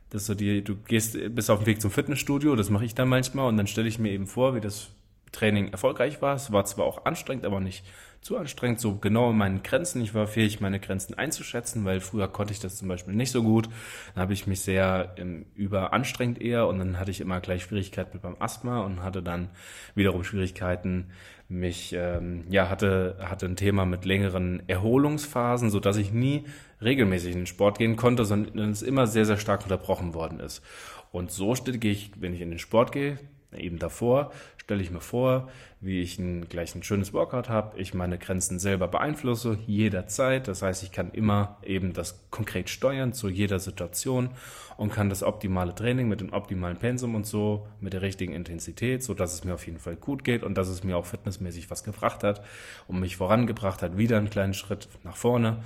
dass 0.10 0.28
du 0.28 0.36
dir, 0.36 0.64
du 0.64 0.76
gehst, 0.76 1.18
bist 1.36 1.50
auf 1.50 1.60
dem 1.60 1.66
Weg 1.66 1.82
zum 1.82 1.92
Fitnessstudio, 1.92 2.56
das 2.56 2.70
mache 2.70 2.86
ich 2.86 2.96
dann 2.96 3.10
manchmal 3.10 3.48
und 3.48 3.58
dann 3.58 3.68
stelle 3.68 3.88
ich 3.88 4.00
mir 4.00 4.12
eben 4.12 4.28
vor, 4.28 4.56
wie 4.56 4.62
das 4.62 4.90
Training 5.32 5.70
erfolgreich 5.72 6.22
war. 6.22 6.36
Es 6.36 6.52
war 6.52 6.66
zwar 6.66 6.86
auch 6.86 7.06
anstrengend, 7.06 7.46
aber 7.46 7.60
nicht 7.60 7.84
zu 8.22 8.38
anstrengend, 8.38 8.80
so 8.80 8.96
genau 8.96 9.30
in 9.30 9.38
meinen 9.38 9.62
Grenzen. 9.62 10.02
Ich 10.02 10.16
war 10.16 10.26
fähig, 10.26 10.60
meine 10.60 10.80
Grenzen 10.80 11.14
einzuschätzen, 11.14 11.86
weil 11.86 12.00
früher 12.00 12.28
konnte 12.28 12.54
ich 12.54 12.60
das 12.60 12.78
zum 12.78 12.88
Beispiel 12.88 13.14
nicht 13.14 13.32
so 13.32 13.44
gut. 13.44 13.70
Dann 14.14 14.24
habe 14.24 14.34
ich 14.34 14.48
mich 14.48 14.62
sehr 14.62 15.14
ähm, 15.18 15.46
überanstrengt 15.54 16.42
eher 16.42 16.68
und 16.68 16.80
dann 16.80 16.98
hatte 16.98 17.12
ich 17.12 17.22
immer 17.22 17.40
gleich 17.40 17.64
Schwierigkeiten 17.64 18.12
mit 18.14 18.24
meinem 18.24 18.38
Asthma 18.40 18.82
und 18.82 19.04
hatte 19.04 19.22
dann 19.22 19.50
wiederum 19.94 20.24
Schwierigkeiten, 20.24 21.12
mich, 21.48 21.94
ähm, 21.94 22.46
ja, 22.50 22.70
hatte, 22.70 23.18
hatte 23.20 23.46
ein 23.46 23.56
Thema 23.56 23.86
mit 23.86 24.06
längeren 24.06 24.64
Erholungsphasen, 24.68 25.70
so 25.70 25.80
dass 25.80 25.98
ich 25.98 26.12
nie 26.12 26.46
regelmäßig 26.82 27.34
in 27.34 27.42
den 27.42 27.46
Sport 27.48 27.78
gehen 27.78 27.96
konnte, 27.96 28.26
sondern 28.26 28.72
es 28.72 28.82
immer 28.82 29.08
sehr, 29.08 29.26
sehr 29.26 29.38
stark 29.38 29.64
unterbrochen 29.64 30.14
worden 30.14 30.40
ist. 30.40 30.64
Und 31.12 31.32
so 31.32 31.54
gehe 31.54 31.92
ich, 31.92 32.12
wenn 32.18 32.34
ich 32.34 32.42
in 32.42 32.50
den 32.50 32.60
Sport 32.60 32.92
gehe, 32.92 33.18
eben 33.58 33.80
davor, 33.80 34.32
stelle 34.58 34.82
ich 34.82 34.90
mir 34.90 35.02
vor, 35.02 35.48
wie 35.80 36.02
ich 36.02 36.18
ein, 36.18 36.50
gleich 36.50 36.74
ein 36.74 36.82
schönes 36.82 37.14
Workout 37.14 37.50
habe, 37.50 37.80
ich 37.80 37.94
meine 37.94 38.18
Grenzen 38.18 38.58
selber 38.58 38.88
beeinflusse, 38.88 39.60
jederzeit. 39.68 40.48
Das 40.48 40.64
heißt, 40.64 40.82
ich 40.82 40.92
kann 40.92 41.12
immer 41.12 41.58
eben 41.64 41.94
das 41.94 42.26
konkret 42.32 42.70
steuern 42.70 43.14
zu 43.14 43.30
jeder 43.30 43.60
Situation 43.60 44.30
und 44.78 44.92
kann 44.92 45.10
das 45.10 45.22
optimale 45.22 45.76
Training 45.76 46.08
mit 46.08 46.22
dem 46.22 46.34
optimalen 46.34 46.78
Pensum 46.78 47.14
und 47.14 47.28
so, 47.28 47.68
mit 47.80 47.94
der 47.94 48.02
richtigen 48.02 48.34
Intensität, 48.34 49.04
so 49.04 49.14
dass 49.14 49.34
es 49.34 49.44
mir 49.44 49.54
auf 49.54 49.68
jeden 49.68 49.78
Fall 49.80 49.96
gut 49.96 50.24
geht 50.24 50.44
und 50.44 50.58
dass 50.58 50.68
es 50.68 50.84
mir 50.84 50.98
auch 50.98 51.06
fitnessmäßig 51.06 51.70
was 51.70 51.84
gebracht 51.84 52.24
hat 52.24 52.44
und 52.88 53.00
mich 53.00 53.18
vorangebracht 53.18 53.84
hat, 53.84 53.98
wieder 53.98 54.18
einen 54.18 54.32
kleinen 54.32 54.56
Schritt 54.56 54.90
nach 55.04 55.16
vorne. 55.16 55.64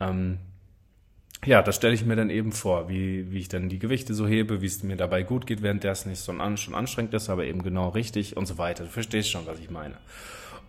Ähm, 0.00 0.38
ja, 1.44 1.62
das 1.62 1.76
stelle 1.76 1.94
ich 1.94 2.04
mir 2.04 2.16
dann 2.16 2.28
eben 2.28 2.52
vor, 2.52 2.88
wie, 2.88 3.30
wie 3.30 3.38
ich 3.38 3.48
dann 3.48 3.68
die 3.68 3.78
Gewichte 3.78 4.12
so 4.12 4.26
hebe, 4.26 4.60
wie 4.60 4.66
es 4.66 4.82
mir 4.82 4.96
dabei 4.96 5.22
gut 5.22 5.46
geht, 5.46 5.62
während 5.62 5.84
der 5.84 5.92
es 5.92 6.04
nicht 6.04 6.20
so 6.20 6.32
an, 6.32 6.56
schon 6.56 6.74
anstrengend 6.74 7.14
ist, 7.14 7.30
aber 7.30 7.44
eben 7.44 7.62
genau 7.62 7.88
richtig 7.88 8.36
und 8.36 8.46
so 8.46 8.58
weiter. 8.58 8.84
Du 8.84 8.90
verstehst 8.90 9.30
schon, 9.30 9.46
was 9.46 9.58
ich 9.58 9.70
meine. 9.70 9.94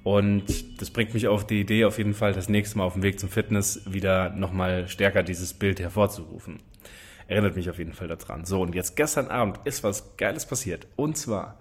Und 0.03 0.81
das 0.81 0.89
bringt 0.89 1.13
mich 1.13 1.27
auf 1.27 1.45
die 1.45 1.61
Idee, 1.61 1.85
auf 1.85 1.97
jeden 1.97 2.13
Fall 2.13 2.33
das 2.33 2.49
nächste 2.49 2.77
Mal 2.77 2.85
auf 2.85 2.93
dem 2.93 3.03
Weg 3.03 3.19
zum 3.19 3.29
Fitness 3.29 3.81
wieder 3.85 4.29
nochmal 4.31 4.87
stärker 4.87 5.23
dieses 5.23 5.53
Bild 5.53 5.79
hervorzurufen. 5.79 6.59
Erinnert 7.27 7.55
mich 7.55 7.69
auf 7.69 7.77
jeden 7.77 7.93
Fall 7.93 8.07
daran. 8.07 8.45
So, 8.45 8.61
und 8.61 8.73
jetzt 8.73 8.95
gestern 8.95 9.27
Abend 9.27 9.59
ist 9.65 9.83
was 9.83 10.17
Geiles 10.17 10.45
passiert. 10.45 10.87
Und 10.95 11.17
zwar, 11.17 11.59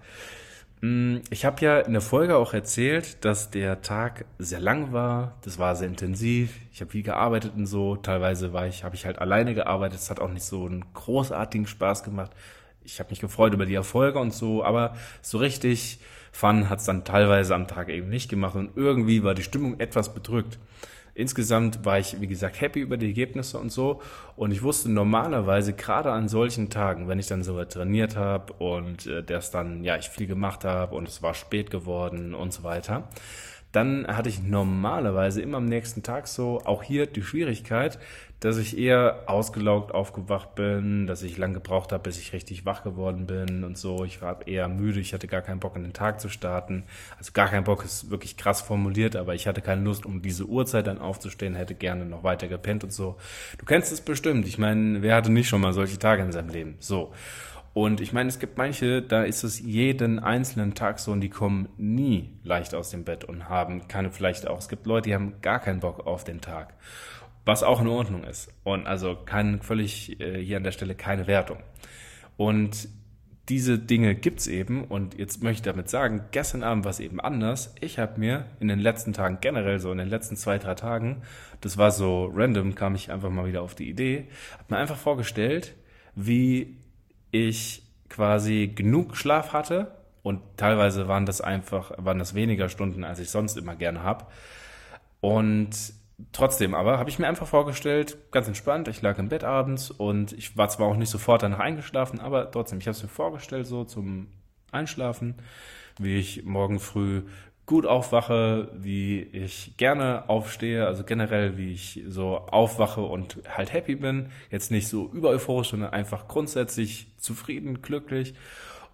ich 0.83 1.45
habe 1.45 1.61
ja 1.61 1.79
in 1.79 1.93
der 1.93 2.01
Folge 2.01 2.37
auch 2.37 2.55
erzählt, 2.55 3.23
dass 3.23 3.51
der 3.51 3.83
Tag 3.83 4.25
sehr 4.39 4.59
lang 4.59 4.93
war. 4.93 5.37
Das 5.43 5.59
war 5.59 5.75
sehr 5.75 5.87
intensiv. 5.87 6.59
Ich 6.73 6.81
habe 6.81 6.89
viel 6.89 7.03
gearbeitet 7.03 7.53
und 7.55 7.67
so. 7.67 7.97
Teilweise 7.97 8.51
war 8.51 8.65
ich, 8.65 8.83
habe 8.83 8.95
ich 8.95 9.05
halt 9.05 9.19
alleine 9.19 9.53
gearbeitet. 9.53 9.99
Es 9.99 10.09
hat 10.09 10.19
auch 10.19 10.31
nicht 10.31 10.43
so 10.43 10.65
einen 10.65 10.85
großartigen 10.93 11.67
Spaß 11.67 12.03
gemacht. 12.03 12.31
Ich 12.83 12.99
habe 12.99 13.11
mich 13.11 13.19
gefreut 13.19 13.53
über 13.53 13.67
die 13.67 13.75
Erfolge 13.75 14.17
und 14.17 14.33
so, 14.33 14.63
aber 14.63 14.95
so 15.21 15.37
richtig 15.37 15.99
Fun 16.31 16.69
hat 16.69 16.79
es 16.79 16.85
dann 16.85 17.03
teilweise 17.03 17.53
am 17.53 17.67
Tag 17.67 17.89
eben 17.89 18.09
nicht 18.09 18.29
gemacht 18.29 18.55
und 18.55 18.71
irgendwie 18.75 19.23
war 19.23 19.35
die 19.35 19.43
Stimmung 19.43 19.79
etwas 19.79 20.13
bedrückt 20.13 20.57
insgesamt 21.21 21.85
war 21.85 21.99
ich, 21.99 22.19
wie 22.19 22.27
gesagt, 22.27 22.59
happy 22.59 22.79
über 22.79 22.97
die 22.97 23.07
Ergebnisse 23.07 23.57
und 23.57 23.71
so. 23.71 24.01
Und 24.35 24.51
ich 24.51 24.63
wusste 24.63 24.91
normalerweise, 24.91 25.73
gerade 25.73 26.11
an 26.11 26.27
solchen 26.27 26.69
Tagen, 26.69 27.07
wenn 27.07 27.19
ich 27.19 27.27
dann 27.27 27.43
so 27.43 27.63
trainiert 27.63 28.15
habe 28.15 28.53
und 28.53 29.05
äh, 29.07 29.23
das 29.23 29.51
dann, 29.51 29.83
ja, 29.83 29.97
ich 29.97 30.09
viel 30.09 30.27
gemacht 30.27 30.65
habe 30.65 30.95
und 30.95 31.07
es 31.07 31.21
war 31.21 31.33
spät 31.33 31.69
geworden 31.71 32.33
und 32.33 32.51
so 32.51 32.63
weiter, 32.63 33.07
dann 33.71 34.07
hatte 34.07 34.29
ich 34.29 34.41
normalerweise 34.43 35.41
immer 35.41 35.57
am 35.57 35.65
nächsten 35.65 36.03
Tag 36.03 36.27
so, 36.27 36.61
auch 36.65 36.83
hier 36.83 37.05
die 37.05 37.23
Schwierigkeit, 37.23 37.99
dass 38.41 38.57
ich 38.57 38.75
eher 38.75 39.23
ausgelaugt 39.27 39.93
aufgewacht 39.93 40.55
bin, 40.55 41.05
dass 41.05 41.21
ich 41.21 41.37
lang 41.37 41.53
gebraucht 41.53 41.91
habe, 41.91 42.01
bis 42.01 42.17
ich 42.17 42.33
richtig 42.33 42.65
wach 42.65 42.83
geworden 42.83 43.27
bin 43.27 43.63
und 43.63 43.77
so. 43.77 44.03
Ich 44.03 44.21
war 44.23 44.47
eher 44.47 44.67
müde, 44.67 44.99
ich 44.99 45.13
hatte 45.13 45.27
gar 45.27 45.41
keinen 45.41 45.59
Bock, 45.59 45.75
in 45.75 45.83
den 45.83 45.93
Tag 45.93 46.19
zu 46.19 46.27
starten. 46.27 46.83
Also 47.19 47.33
gar 47.33 47.49
keinen 47.49 47.65
Bock 47.65 47.85
ist 47.85 48.09
wirklich 48.09 48.37
krass 48.37 48.59
formuliert, 48.61 49.15
aber 49.15 49.35
ich 49.35 49.45
hatte 49.45 49.61
keine 49.61 49.83
Lust, 49.83 50.07
um 50.07 50.23
diese 50.23 50.45
Uhrzeit 50.45 50.87
dann 50.87 50.97
aufzustehen, 50.97 51.53
hätte 51.53 51.75
gerne 51.75 52.03
noch 52.03 52.23
weiter 52.23 52.47
gepennt 52.47 52.83
und 52.83 52.91
so. 52.91 53.15
Du 53.59 53.65
kennst 53.65 53.91
es 53.91 54.01
bestimmt. 54.01 54.47
Ich 54.47 54.57
meine, 54.57 55.03
wer 55.03 55.15
hatte 55.15 55.31
nicht 55.31 55.47
schon 55.47 55.61
mal 55.61 55.73
solche 55.73 55.99
Tage 55.99 56.23
in 56.23 56.31
seinem 56.31 56.49
Leben? 56.49 56.75
So. 56.79 57.13
Und 57.73 58.01
ich 58.01 58.11
meine, 58.11 58.27
es 58.27 58.39
gibt 58.39 58.57
manche, 58.57 59.01
da 59.01 59.23
ist 59.23 59.43
es 59.43 59.59
jeden 59.59 60.19
einzelnen 60.19 60.73
Tag 60.75 60.99
so 60.99 61.11
und 61.11 61.21
die 61.21 61.29
kommen 61.29 61.69
nie 61.77 62.37
leicht 62.43 62.75
aus 62.75 62.89
dem 62.89 63.05
Bett 63.05 63.23
und 63.23 63.47
haben 63.47 63.87
keine, 63.87 64.11
vielleicht 64.11 64.47
auch, 64.47 64.57
es 64.57 64.67
gibt 64.67 64.85
Leute, 64.85 65.09
die 65.09 65.15
haben 65.15 65.41
gar 65.41 65.59
keinen 65.59 65.79
Bock 65.79 66.05
auf 66.05 66.23
den 66.23 66.41
Tag 66.41 66.73
was 67.45 67.63
auch 67.63 67.81
in 67.81 67.87
Ordnung 67.87 68.23
ist. 68.23 68.53
Und 68.63 68.87
also 68.87 69.15
kein 69.15 69.61
völlig 69.61 70.19
äh, 70.19 70.43
hier 70.43 70.57
an 70.57 70.63
der 70.63 70.71
Stelle 70.71 70.95
keine 70.95 71.27
Wertung. 71.27 71.57
Und 72.37 72.87
diese 73.49 73.79
Dinge 73.79 74.15
gibt's 74.15 74.47
eben 74.47 74.85
und 74.85 75.17
jetzt 75.17 75.43
möchte 75.43 75.59
ich 75.59 75.73
damit 75.73 75.89
sagen, 75.89 76.25
gestern 76.31 76.63
Abend 76.63 76.85
war 76.85 76.91
es 76.91 76.99
eben 76.99 77.19
anders. 77.19 77.75
Ich 77.81 77.99
habe 77.99 78.19
mir 78.19 78.45
in 78.59 78.67
den 78.67 78.79
letzten 78.79 79.13
Tagen 79.13 79.39
generell 79.41 79.79
so 79.79 79.91
in 79.91 79.97
den 79.97 80.07
letzten 80.07 80.37
zwei 80.37 80.57
drei 80.57 80.75
Tagen, 80.75 81.23
das 81.59 81.77
war 81.77 81.91
so 81.91 82.31
random, 82.33 82.75
kam 82.75 82.95
ich 82.95 83.11
einfach 83.11 83.29
mal 83.29 83.47
wieder 83.47 83.61
auf 83.61 83.75
die 83.75 83.89
Idee, 83.89 84.27
habe 84.53 84.75
mir 84.75 84.77
einfach 84.77 84.95
vorgestellt, 84.95 85.75
wie 86.15 86.77
ich 87.31 87.83
quasi 88.09 88.71
genug 88.73 89.15
Schlaf 89.15 89.53
hatte. 89.53 89.95
Und 90.23 90.41
teilweise 90.55 91.07
waren 91.07 91.25
das 91.25 91.41
einfach 91.41 91.93
waren 91.97 92.19
das 92.19 92.35
weniger 92.35 92.69
Stunden, 92.69 93.03
als 93.03 93.17
ich 93.19 93.31
sonst 93.31 93.57
immer 93.57 93.75
gerne 93.75 94.03
habe 94.03 94.27
und 95.19 95.75
Trotzdem 96.31 96.75
aber 96.75 96.99
habe 96.99 97.09
ich 97.09 97.19
mir 97.19 97.27
einfach 97.27 97.47
vorgestellt, 97.47 98.17
ganz 98.31 98.47
entspannt, 98.47 98.87
ich 98.87 99.01
lag 99.01 99.17
im 99.17 99.29
Bett 99.29 99.43
abends 99.43 99.89
und 99.89 100.33
ich 100.33 100.55
war 100.57 100.69
zwar 100.69 100.87
auch 100.87 100.95
nicht 100.95 101.09
sofort 101.09 101.43
danach 101.43 101.59
eingeschlafen, 101.59 102.19
aber 102.19 102.51
trotzdem, 102.51 102.79
ich 102.79 102.87
habe 102.87 102.95
es 102.95 103.03
mir 103.03 103.09
vorgestellt 103.09 103.67
so 103.67 103.83
zum 103.83 104.27
Einschlafen, 104.71 105.35
wie 105.97 106.17
ich 106.17 106.43
morgen 106.45 106.79
früh 106.79 107.23
gut 107.65 107.85
aufwache, 107.85 108.69
wie 108.73 109.21
ich 109.21 109.77
gerne 109.77 110.29
aufstehe, 110.29 110.85
also 110.87 111.03
generell, 111.03 111.57
wie 111.57 111.71
ich 111.71 112.03
so 112.07 112.37
aufwache 112.37 113.01
und 113.01 113.37
halt 113.47 113.71
happy 113.71 113.95
bin. 113.95 114.29
Jetzt 114.49 114.71
nicht 114.71 114.87
so 114.87 115.09
übereuphorisch, 115.11 115.69
sondern 115.69 115.93
einfach 115.93 116.27
grundsätzlich 116.27 117.07
zufrieden, 117.17 117.81
glücklich 117.81 118.33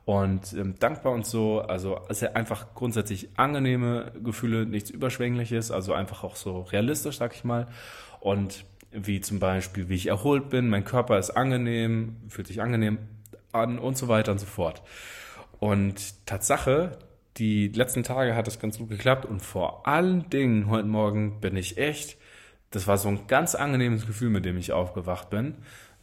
und 0.06 0.54
ähm, 0.54 0.76
dankbar 0.80 1.14
und 1.14 1.26
so. 1.26 1.60
Also 1.62 2.00
es 2.08 2.22
ist 2.22 2.36
einfach 2.36 2.76
grundsätzlich 2.76 3.30
angenehme 3.36 4.14
Gefühle, 4.24 4.66
nichts 4.66 4.90
Überschwängliches, 4.90 5.72
also 5.72 5.94
einfach 5.94 6.24
auch 6.24 6.36
so 6.36 6.62
realistisch, 6.62 7.18
sag 7.18 7.36
ich 7.36 7.44
mal. 7.44 7.68
Und 8.20 8.64
wie 8.92 9.22
zum 9.22 9.40
Beispiel, 9.40 9.90
wie 9.90 9.96
ich 9.96 10.08
erholt 10.08 10.50
bin, 10.50 10.70
mein 10.70 10.86
Körper 10.86 11.18
ist 11.18 11.32
angenehm, 11.32 12.18
fühlt 12.30 12.48
sich 12.48 12.62
angenehm 12.62 13.00
an 13.52 13.80
und 13.80 13.98
so 13.98 14.08
weiter 14.08 14.32
und 14.32 14.40
so 14.40 14.46
fort. 14.46 14.82
Und 15.60 16.26
Tatsache, 16.26 16.98
die 17.38 17.68
letzten 17.70 18.04
Tage 18.04 18.36
hat 18.36 18.48
das 18.48 18.60
ganz 18.60 18.78
gut 18.78 18.90
geklappt 18.90 19.26
und 19.26 19.42
vor 19.42 19.88
allen 19.88 20.30
Dingen 20.30 20.70
heute 20.70 20.88
Morgen 20.88 21.40
bin 21.40 21.56
ich 21.56 21.78
echt, 21.78 22.18
das 22.72 22.88
war 22.88 22.98
so 22.98 23.10
ein 23.10 23.28
ganz 23.28 23.56
angenehmes 23.56 24.08
Gefühl, 24.08 24.30
mit 24.30 24.46
dem 24.46 24.58
ich 24.58 24.72
aufgewacht 24.72 25.30
bin. 25.30 25.56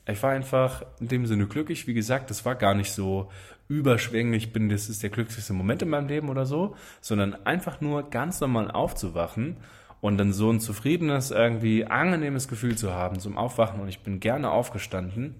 Ich 0.06 0.22
war 0.22 0.30
einfach 0.30 0.84
in 1.00 1.08
dem 1.08 1.26
Sinne 1.26 1.46
glücklich. 1.46 1.86
Wie 1.86 1.94
gesagt, 1.94 2.30
das 2.30 2.44
war 2.44 2.54
gar 2.54 2.74
nicht 2.74 2.92
so 2.92 3.30
überschwänglich 3.68 4.52
bin, 4.52 4.68
das 4.68 4.88
ist 4.88 5.02
der 5.02 5.10
glücklichste 5.10 5.54
Moment 5.54 5.82
in 5.82 5.88
meinem 5.88 6.08
Leben 6.08 6.28
oder 6.28 6.44
so, 6.44 6.76
sondern 7.00 7.34
einfach 7.46 7.80
nur 7.80 8.10
ganz 8.10 8.40
normal 8.40 8.70
aufzuwachen 8.70 9.56
und 10.02 10.18
dann 10.18 10.34
so 10.34 10.50
ein 10.50 10.60
zufriedenes, 10.60 11.30
irgendwie 11.30 11.86
angenehmes 11.86 12.46
Gefühl 12.46 12.76
zu 12.76 12.92
haben 12.92 13.18
zum 13.18 13.38
Aufwachen 13.38 13.80
und 13.80 13.88
ich 13.88 14.00
bin 14.00 14.20
gerne 14.20 14.50
aufgestanden. 14.50 15.36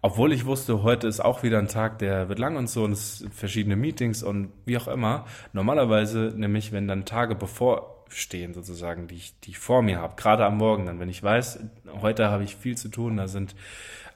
Obwohl 0.00 0.32
ich 0.32 0.46
wusste, 0.46 0.82
heute 0.82 1.08
ist 1.08 1.20
auch 1.20 1.42
wieder 1.42 1.58
ein 1.58 1.68
Tag, 1.68 1.98
der 1.98 2.28
wird 2.28 2.38
lang 2.38 2.56
und 2.56 2.68
so 2.68 2.84
und 2.84 2.92
es 2.92 3.18
sind 3.18 3.34
verschiedene 3.34 3.76
Meetings 3.76 4.22
und 4.22 4.52
wie 4.64 4.78
auch 4.78 4.88
immer. 4.88 5.24
Normalerweise, 5.52 6.32
nämlich 6.36 6.72
wenn 6.72 6.86
dann 6.86 7.04
Tage 7.04 7.34
bevorstehen 7.34 8.54
sozusagen, 8.54 9.08
die 9.08 9.16
ich, 9.16 9.38
die 9.40 9.50
ich 9.50 9.58
vor 9.58 9.82
mir 9.82 9.98
habe, 9.98 10.14
gerade 10.16 10.44
am 10.44 10.56
Morgen 10.56 10.86
dann, 10.86 11.00
wenn 11.00 11.08
ich 11.08 11.22
weiß, 11.22 11.60
heute 12.00 12.30
habe 12.30 12.44
ich 12.44 12.56
viel 12.56 12.76
zu 12.76 12.88
tun, 12.88 13.16
da 13.16 13.26
sind 13.26 13.54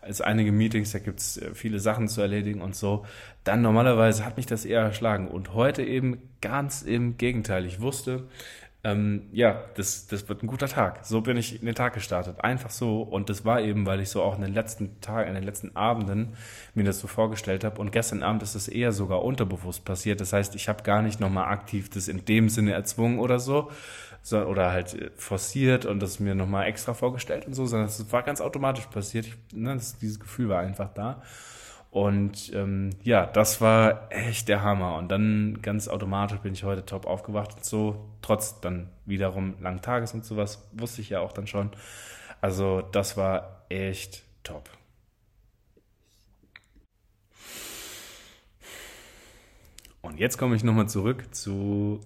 als 0.02 0.20
einige 0.20 0.52
Meetings, 0.52 0.92
da 0.92 0.98
gibt's 0.98 1.36
äh, 1.38 1.54
viele 1.54 1.78
Sachen 1.78 2.08
zu 2.08 2.20
erledigen 2.20 2.60
und 2.60 2.74
so, 2.74 3.06
dann 3.44 3.62
normalerweise 3.62 4.26
hat 4.26 4.36
mich 4.36 4.46
das 4.46 4.64
eher 4.64 4.80
erschlagen. 4.80 5.28
Und 5.28 5.54
heute 5.54 5.84
eben 5.84 6.28
ganz 6.40 6.82
im 6.82 7.16
Gegenteil. 7.16 7.64
Ich 7.64 7.80
wusste, 7.80 8.28
ähm, 8.84 9.28
ja, 9.30 9.62
das, 9.76 10.08
das 10.08 10.28
wird 10.28 10.42
ein 10.42 10.48
guter 10.48 10.66
Tag. 10.66 11.06
So 11.06 11.20
bin 11.20 11.36
ich 11.36 11.60
in 11.60 11.66
den 11.66 11.74
Tag 11.74 11.94
gestartet. 11.94 12.40
Einfach 12.40 12.70
so. 12.70 13.02
Und 13.02 13.30
das 13.30 13.44
war 13.44 13.60
eben, 13.60 13.86
weil 13.86 14.00
ich 14.00 14.08
so 14.08 14.22
auch 14.22 14.34
in 14.34 14.42
den 14.42 14.52
letzten 14.52 15.00
Tagen, 15.00 15.28
in 15.28 15.34
den 15.36 15.44
letzten 15.44 15.76
Abenden 15.76 16.34
mir 16.74 16.82
das 16.82 16.98
so 16.98 17.06
vorgestellt 17.06 17.62
habe. 17.62 17.80
Und 17.80 17.92
gestern 17.92 18.24
Abend 18.24 18.42
ist 18.42 18.56
es 18.56 18.66
eher 18.66 18.90
sogar 18.90 19.22
unterbewusst 19.22 19.84
passiert. 19.84 20.20
Das 20.20 20.32
heißt, 20.32 20.56
ich 20.56 20.68
habe 20.68 20.82
gar 20.82 21.00
nicht 21.02 21.20
nochmal 21.20 21.44
aktiv 21.52 21.90
das 21.90 22.08
in 22.08 22.24
dem 22.24 22.48
Sinne 22.48 22.72
erzwungen 22.72 23.20
oder 23.20 23.38
so, 23.38 23.70
so, 24.20 24.40
oder 24.42 24.72
halt 24.72 24.94
äh, 24.94 25.10
forciert 25.14 25.84
und 25.84 26.00
das 26.00 26.18
mir 26.18 26.34
nochmal 26.34 26.66
extra 26.66 26.92
vorgestellt 26.92 27.46
und 27.46 27.54
so, 27.54 27.66
sondern 27.66 27.88
es 27.88 28.12
war 28.12 28.22
ganz 28.24 28.40
automatisch 28.40 28.86
passiert. 28.86 29.26
Ich, 29.26 29.36
ne, 29.52 29.74
das, 29.74 29.96
dieses 29.98 30.18
Gefühl 30.18 30.48
war 30.48 30.60
einfach 30.60 30.92
da. 30.92 31.22
Und 31.92 32.52
ähm, 32.54 32.90
ja, 33.04 33.26
das 33.26 33.60
war 33.60 34.10
echt 34.10 34.48
der 34.48 34.62
Hammer. 34.62 34.96
Und 34.96 35.12
dann 35.12 35.60
ganz 35.62 35.86
automatisch 35.86 36.38
bin 36.38 36.54
ich 36.54 36.64
heute 36.64 36.84
top 36.84 37.06
aufgewacht 37.06 37.54
und 37.54 37.64
so, 37.64 38.08
trotz 38.22 38.60
dann 38.60 38.88
wiederum 39.04 39.54
langen 39.60 39.82
Tages 39.82 40.12
und 40.12 40.24
sowas, 40.24 40.68
wusste 40.72 41.02
ich 41.02 41.10
ja 41.10 41.20
auch 41.20 41.32
dann 41.32 41.46
schon. 41.46 41.70
Also 42.40 42.80
das 42.80 43.16
war 43.16 43.66
echt 43.68 44.24
top. 44.42 44.68
und 50.12 50.20
jetzt 50.20 50.36
komme 50.36 50.54
ich 50.54 50.62
nochmal 50.62 50.88
zurück 50.88 51.34
zu 51.34 52.00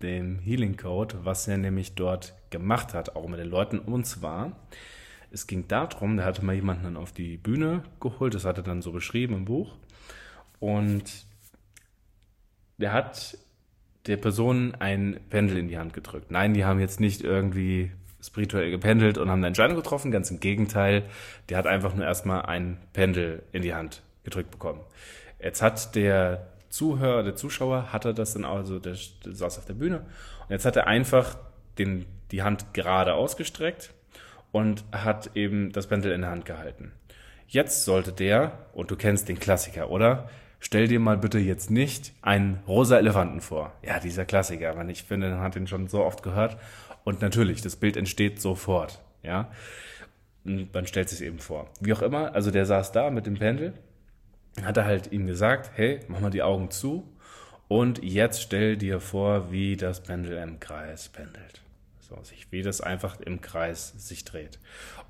dem 0.00 0.38
Healing 0.38 0.76
Code, 0.76 1.16
was 1.24 1.46
er 1.46 1.58
nämlich 1.58 1.94
dort 1.94 2.32
gemacht 2.48 2.94
hat, 2.94 3.14
auch 3.14 3.28
mit 3.28 3.38
den 3.38 3.50
Leuten. 3.50 3.78
Und 3.78 4.06
zwar, 4.06 4.52
es 5.32 5.46
ging 5.46 5.66
darum, 5.66 6.16
der 6.16 6.26
hatte 6.26 6.44
mal 6.44 6.54
jemanden 6.54 6.84
dann 6.84 6.96
auf 6.96 7.12
die 7.12 7.38
Bühne 7.38 7.82
geholt, 8.00 8.34
das 8.34 8.44
hat 8.44 8.58
er 8.58 8.62
dann 8.62 8.82
so 8.82 8.92
beschrieben 8.92 9.34
im 9.34 9.44
Buch. 9.46 9.74
Und 10.60 11.04
der 12.78 12.92
hat 12.92 13.38
der 14.06 14.16
Person 14.18 14.74
ein 14.78 15.20
Pendel 15.30 15.56
in 15.56 15.68
die 15.68 15.78
Hand 15.78 15.94
gedrückt. 15.94 16.30
Nein, 16.30 16.54
die 16.54 16.64
haben 16.64 16.80
jetzt 16.80 17.00
nicht 17.00 17.22
irgendwie 17.22 17.92
spirituell 18.20 18.70
gependelt 18.70 19.18
und 19.18 19.30
haben 19.30 19.38
eine 19.38 19.48
Entscheidung 19.48 19.76
getroffen. 19.76 20.10
Ganz 20.10 20.30
im 20.30 20.38
Gegenteil, 20.38 21.04
der 21.48 21.58
hat 21.58 21.66
einfach 21.66 21.94
nur 21.94 22.04
erstmal 22.04 22.42
ein 22.42 22.78
Pendel 22.92 23.42
in 23.52 23.62
die 23.62 23.74
Hand 23.74 24.02
gedrückt 24.24 24.50
bekommen. 24.50 24.80
Jetzt 25.40 25.62
hat 25.62 25.94
der 25.94 26.48
Zuhörer, 26.68 27.22
der 27.22 27.36
Zuschauer 27.36 27.92
hatte 27.92 28.14
das 28.14 28.34
dann 28.34 28.44
also, 28.44 28.78
der, 28.78 28.96
der 29.24 29.34
saß 29.34 29.58
auf 29.58 29.64
der 29.66 29.74
Bühne 29.74 29.98
und 29.98 30.50
jetzt 30.50 30.64
hat 30.64 30.76
er 30.76 30.86
einfach 30.86 31.36
den, 31.78 32.06
die 32.30 32.42
Hand 32.42 32.74
gerade 32.74 33.14
ausgestreckt 33.14 33.92
und 34.52 34.84
hat 34.92 35.34
eben 35.34 35.72
das 35.72 35.88
Pendel 35.88 36.12
in 36.12 36.20
der 36.20 36.30
Hand 36.30 36.44
gehalten. 36.44 36.92
Jetzt 37.48 37.84
sollte 37.84 38.12
der, 38.12 38.66
und 38.72 38.90
du 38.90 38.96
kennst 38.96 39.28
den 39.28 39.38
Klassiker, 39.38 39.90
oder? 39.90 40.28
Stell 40.60 40.86
dir 40.86 41.00
mal 41.00 41.18
bitte 41.18 41.38
jetzt 41.38 41.70
nicht 41.70 42.12
einen 42.22 42.60
rosa 42.68 42.96
Elefanten 42.96 43.40
vor. 43.40 43.72
Ja, 43.82 43.98
dieser 43.98 44.24
Klassiker, 44.24 44.76
weil 44.76 44.88
ich 44.90 45.02
finde, 45.02 45.30
man 45.30 45.40
hat 45.40 45.56
ihn 45.56 45.66
schon 45.66 45.88
so 45.88 46.04
oft 46.04 46.22
gehört. 46.22 46.56
Und 47.04 47.20
natürlich, 47.20 47.62
das 47.62 47.74
Bild 47.74 47.96
entsteht 47.96 48.40
sofort, 48.40 49.02
ja. 49.22 49.50
Und 50.44 50.72
man 50.72 50.86
stellt 50.86 51.08
sich 51.08 51.22
eben 51.22 51.40
vor. 51.40 51.68
Wie 51.80 51.92
auch 51.92 52.02
immer, 52.02 52.34
also 52.34 52.50
der 52.50 52.64
saß 52.64 52.92
da 52.92 53.10
mit 53.10 53.26
dem 53.26 53.34
Pendel 53.34 53.74
hat 54.60 54.76
er 54.76 54.84
halt 54.84 55.12
ihm 55.12 55.26
gesagt, 55.26 55.70
hey, 55.74 56.00
mach 56.08 56.20
mal 56.20 56.30
die 56.30 56.42
Augen 56.42 56.70
zu 56.70 57.08
und 57.68 58.02
jetzt 58.02 58.42
stell 58.42 58.76
dir 58.76 59.00
vor, 59.00 59.50
wie 59.50 59.76
das 59.76 60.02
Pendel 60.02 60.36
im 60.36 60.60
Kreis 60.60 61.08
pendelt. 61.08 61.62
So, 62.14 62.22
sich, 62.24 62.46
wie 62.50 62.62
das 62.62 62.80
einfach 62.80 63.20
im 63.20 63.40
Kreis 63.40 63.94
sich 63.96 64.24
dreht. 64.24 64.58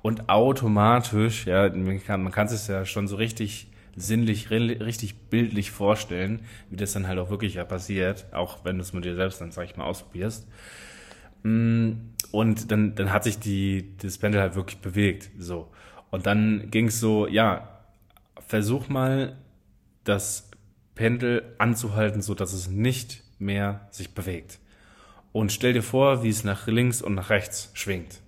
Und 0.01 0.29
automatisch, 0.29 1.45
ja, 1.45 1.69
man 1.69 2.03
kann, 2.03 2.23
man 2.23 2.31
kann 2.31 2.47
es 2.47 2.67
ja 2.67 2.85
schon 2.85 3.07
so 3.07 3.15
richtig 3.15 3.67
sinnlich, 3.95 4.49
richtig 4.49 5.29
bildlich 5.29 5.71
vorstellen, 5.71 6.41
wie 6.69 6.77
das 6.77 6.93
dann 6.93 7.07
halt 7.07 7.19
auch 7.19 7.29
wirklich 7.29 7.55
ja 7.55 7.65
passiert, 7.65 8.25
auch 8.33 8.65
wenn 8.65 8.77
du 8.77 8.81
es 8.81 8.93
mit 8.93 9.05
dir 9.05 9.15
selbst 9.15 9.41
dann, 9.41 9.51
sag 9.51 9.65
ich 9.65 9.75
mal, 9.75 9.85
ausprobierst. 9.85 10.47
Mm, 11.43 11.91
und 12.31 12.71
dann, 12.71 12.95
dann 12.95 13.11
hat 13.11 13.23
sich 13.23 13.37
die, 13.37 13.95
das 13.97 14.17
Pendel 14.17 14.41
halt 14.41 14.55
wirklich 14.55 14.79
bewegt, 14.79 15.29
so. 15.37 15.69
Und 16.09 16.25
dann 16.25 16.71
ging 16.71 16.87
es 16.87 16.99
so, 16.99 17.27
ja, 17.27 17.85
versuch 18.47 18.87
mal, 18.87 19.37
das 20.03 20.49
Pendel 20.95 21.55
anzuhalten, 21.57 22.21
so 22.21 22.33
dass 22.33 22.53
es 22.53 22.69
nicht 22.69 23.23
mehr 23.39 23.87
sich 23.91 24.13
bewegt. 24.13 24.59
Und 25.33 25.51
stell 25.51 25.73
dir 25.73 25.83
vor, 25.83 26.23
wie 26.23 26.29
es 26.29 26.45
nach 26.45 26.67
links 26.67 27.01
und 27.01 27.15
nach 27.15 27.29
rechts 27.29 27.71
schwingt. 27.73 28.21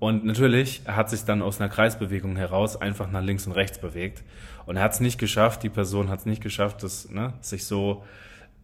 Und 0.00 0.24
natürlich 0.26 0.82
hat 0.86 1.08
sich 1.08 1.24
dann 1.24 1.40
aus 1.40 1.60
einer 1.60 1.70
Kreisbewegung 1.70 2.36
heraus 2.36 2.76
einfach 2.76 3.10
nach 3.10 3.22
links 3.22 3.46
und 3.46 3.52
rechts 3.52 3.78
bewegt. 3.78 4.22
Und 4.66 4.76
er 4.76 4.82
hat 4.82 4.92
es 4.92 5.00
nicht 5.00 5.18
geschafft, 5.18 5.62
die 5.62 5.70
Person 5.70 6.10
hat 6.10 6.20
es 6.20 6.26
nicht 6.26 6.42
geschafft, 6.42 6.82
das, 6.82 7.08
ne, 7.08 7.32
sich 7.40 7.64
so 7.64 8.04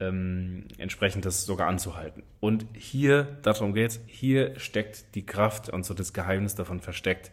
ähm, 0.00 0.64
entsprechend 0.78 1.24
das 1.24 1.46
sogar 1.46 1.68
anzuhalten. 1.68 2.24
Und 2.40 2.66
hier, 2.74 3.38
darum 3.42 3.72
geht's, 3.72 4.00
hier 4.06 4.58
steckt 4.58 5.14
die 5.14 5.24
Kraft 5.24 5.68
und 5.68 5.84
so 5.86 5.94
das 5.94 6.12
Geheimnis 6.12 6.54
davon 6.56 6.80
versteckt. 6.80 7.30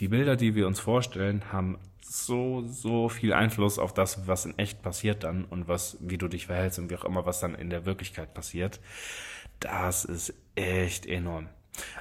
Die 0.00 0.08
Bilder, 0.08 0.36
die 0.36 0.54
wir 0.54 0.66
uns 0.66 0.80
vorstellen, 0.80 1.52
haben 1.52 1.78
so, 2.00 2.64
so 2.66 3.08
viel 3.08 3.32
Einfluss 3.32 3.78
auf 3.78 3.92
das, 3.92 4.26
was 4.26 4.46
in 4.46 4.58
echt 4.58 4.82
passiert 4.82 5.24
dann 5.24 5.44
und 5.44 5.68
was, 5.68 5.98
wie 6.00 6.18
du 6.18 6.28
dich 6.28 6.46
verhältst 6.46 6.78
und 6.78 6.90
wie 6.90 6.96
auch 6.96 7.04
immer, 7.04 7.26
was 7.26 7.40
dann 7.40 7.54
in 7.54 7.70
der 7.70 7.84
Wirklichkeit 7.84 8.32
passiert. 8.34 8.80
Das 9.60 10.04
ist 10.04 10.34
echt 10.54 11.06
enorm. 11.06 11.48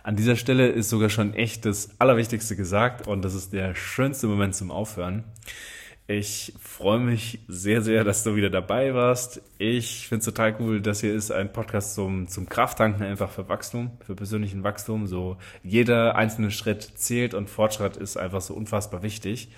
An 0.04 0.16
dieser 0.16 0.36
Stelle 0.36 0.70
ist 0.70 0.90
sogar 0.90 1.10
schon 1.10 1.34
echt 1.34 1.66
das 1.66 1.90
Allerwichtigste 2.00 2.56
gesagt 2.56 3.08
und 3.08 3.24
das 3.24 3.34
ist 3.34 3.54
der 3.54 3.76
schönste 3.76 4.28
Moment 4.28 4.56
zum 4.56 4.72
Aufhören. 4.72 5.24
Ich 6.10 6.54
freue 6.58 7.00
mich 7.00 7.40
sehr, 7.50 7.82
sehr, 7.82 8.06
dass 8.06 8.24
du 8.24 8.38
wieder 8.38 8.50
dabei 8.50 8.94
warst. 8.94 9.42
Ich 9.58 10.08
finde 10.08 10.20
es 10.20 10.26
total 10.26 10.56
cool, 10.62 10.80
dass 10.80 11.02
hier 11.02 11.14
ist 11.14 11.32
ein 11.32 11.52
Podcast 11.52 11.96
zum, 11.96 12.30
zum 12.30 12.48
Krafttanken 12.48 13.06
einfach 13.06 13.30
für 13.30 13.50
Wachstum, 13.50 13.92
für 14.06 14.16
persönlichen 14.16 14.64
Wachstum. 14.64 15.06
So 15.06 15.36
jeder 15.64 16.16
einzelne 16.16 16.50
Schritt 16.50 16.82
zählt 16.96 17.34
und 17.34 17.50
Fortschritt 17.50 17.98
ist 17.98 18.16
einfach 18.16 18.40
so 18.40 18.54
unfassbar 18.54 19.04
wichtig. 19.04 19.50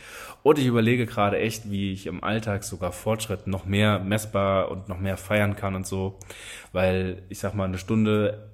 Und 0.42 0.58
ich 0.58 0.66
überlege 0.66 1.06
gerade 1.06 1.38
echt, 1.38 1.70
wie 1.70 1.94
ich 1.94 2.08
im 2.08 2.24
Alltag 2.24 2.64
sogar 2.64 2.94
Fortschritt 2.94 3.46
noch 3.46 3.66
mehr 3.66 4.00
messbar 4.00 4.72
und 4.72 4.90
noch 4.90 5.00
mehr 5.00 5.18
feiern 5.18 5.56
kann 5.56 5.76
und 5.76 5.86
so. 5.86 6.18
Weil 6.74 7.22
ich 7.30 7.38
sag 7.38 7.54
mal, 7.54 7.66
eine 7.66 7.78
Stunde 7.78 8.49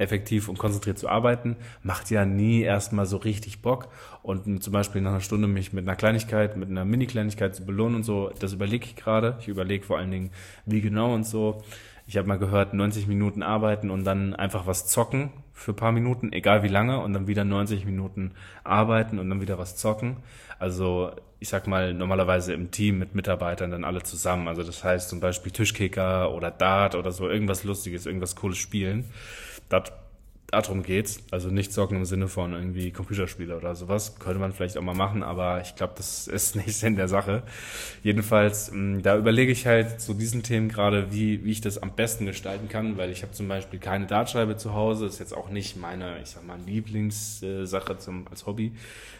effektiv 0.00 0.48
und 0.48 0.58
konzentriert 0.58 0.98
zu 0.98 1.08
arbeiten, 1.08 1.56
macht 1.82 2.10
ja 2.10 2.24
nie 2.24 2.62
erstmal 2.62 3.06
so 3.06 3.16
richtig 3.16 3.62
Bock. 3.62 3.88
Und 4.22 4.62
zum 4.62 4.72
Beispiel 4.72 5.00
nach 5.00 5.10
einer 5.10 5.20
Stunde 5.20 5.46
mich 5.46 5.72
mit 5.72 5.86
einer 5.86 5.96
Kleinigkeit, 5.96 6.56
mit 6.56 6.68
einer 6.68 6.84
Mini-Kleinigkeit 6.84 7.54
zu 7.54 7.64
belohnen 7.64 7.96
und 7.96 8.02
so, 8.02 8.30
das 8.38 8.52
überlege 8.52 8.84
ich 8.84 8.96
gerade. 8.96 9.36
Ich 9.40 9.48
überlege 9.48 9.84
vor 9.84 9.98
allen 9.98 10.10
Dingen, 10.10 10.30
wie 10.66 10.80
genau 10.80 11.14
und 11.14 11.26
so. 11.26 11.62
Ich 12.06 12.16
habe 12.16 12.26
mal 12.26 12.38
gehört, 12.38 12.74
90 12.74 13.06
Minuten 13.06 13.42
arbeiten 13.42 13.90
und 13.90 14.04
dann 14.04 14.34
einfach 14.34 14.66
was 14.66 14.88
zocken 14.88 15.30
für 15.52 15.74
paar 15.74 15.92
Minuten, 15.92 16.32
egal 16.32 16.62
wie 16.62 16.68
lange, 16.68 17.00
und 17.00 17.12
dann 17.12 17.26
wieder 17.28 17.44
90 17.44 17.84
Minuten 17.84 18.32
arbeiten 18.64 19.18
und 19.18 19.28
dann 19.30 19.40
wieder 19.40 19.58
was 19.58 19.76
zocken. 19.76 20.16
Also 20.58 21.12
ich 21.38 21.48
sag 21.48 21.66
mal, 21.66 21.94
normalerweise 21.94 22.52
im 22.52 22.70
Team 22.70 22.98
mit 22.98 23.14
Mitarbeitern 23.14 23.70
dann 23.70 23.84
alle 23.84 24.02
zusammen. 24.02 24.48
Also 24.48 24.62
das 24.62 24.84
heißt 24.84 25.08
zum 25.08 25.20
Beispiel 25.20 25.52
Tischkicker 25.52 26.34
oder 26.34 26.50
Dart 26.50 26.94
oder 26.94 27.12
so, 27.12 27.28
irgendwas 27.28 27.64
Lustiges, 27.64 28.06
irgendwas 28.06 28.36
Cooles 28.36 28.58
spielen. 28.58 29.04
Das, 29.70 29.84
darum 30.50 30.82
geht's. 30.82 31.20
Also 31.30 31.48
nicht 31.48 31.72
zocken 31.72 31.96
im 31.96 32.04
Sinne 32.04 32.28
von 32.28 32.52
irgendwie 32.52 32.90
Computerspiele 32.90 33.56
oder 33.56 33.74
sowas. 33.74 34.18
Könnte 34.18 34.40
man 34.40 34.52
vielleicht 34.52 34.76
auch 34.76 34.82
mal 34.82 34.94
machen, 34.94 35.22
aber 35.22 35.60
ich 35.60 35.76
glaube, 35.76 35.94
das 35.96 36.26
ist 36.26 36.56
nicht 36.56 36.74
Sinn 36.74 36.96
der 36.96 37.08
Sache. 37.08 37.42
Jedenfalls, 38.02 38.70
mm, 38.72 39.00
da 39.02 39.16
überlege 39.16 39.52
ich 39.52 39.66
halt 39.66 40.00
zu 40.00 40.14
diesen 40.14 40.42
Themen 40.42 40.68
gerade, 40.68 41.12
wie, 41.12 41.44
wie 41.44 41.52
ich 41.52 41.60
das 41.60 41.78
am 41.78 41.92
besten 41.94 42.26
gestalten 42.26 42.68
kann, 42.68 42.96
weil 42.96 43.10
ich 43.10 43.22
habe 43.22 43.32
zum 43.32 43.48
Beispiel 43.48 43.78
keine 43.78 44.06
Dartscheibe 44.06 44.56
zu 44.56 44.74
Hause. 44.74 45.06
Ist 45.06 45.20
jetzt 45.20 45.36
auch 45.36 45.50
nicht 45.50 45.76
meine, 45.76 46.20
ich 46.22 46.30
sag 46.30 46.46
mal, 46.46 46.58
Lieblingssache 46.66 47.98
zum, 47.98 48.26
als 48.28 48.46
Hobby. 48.46 48.72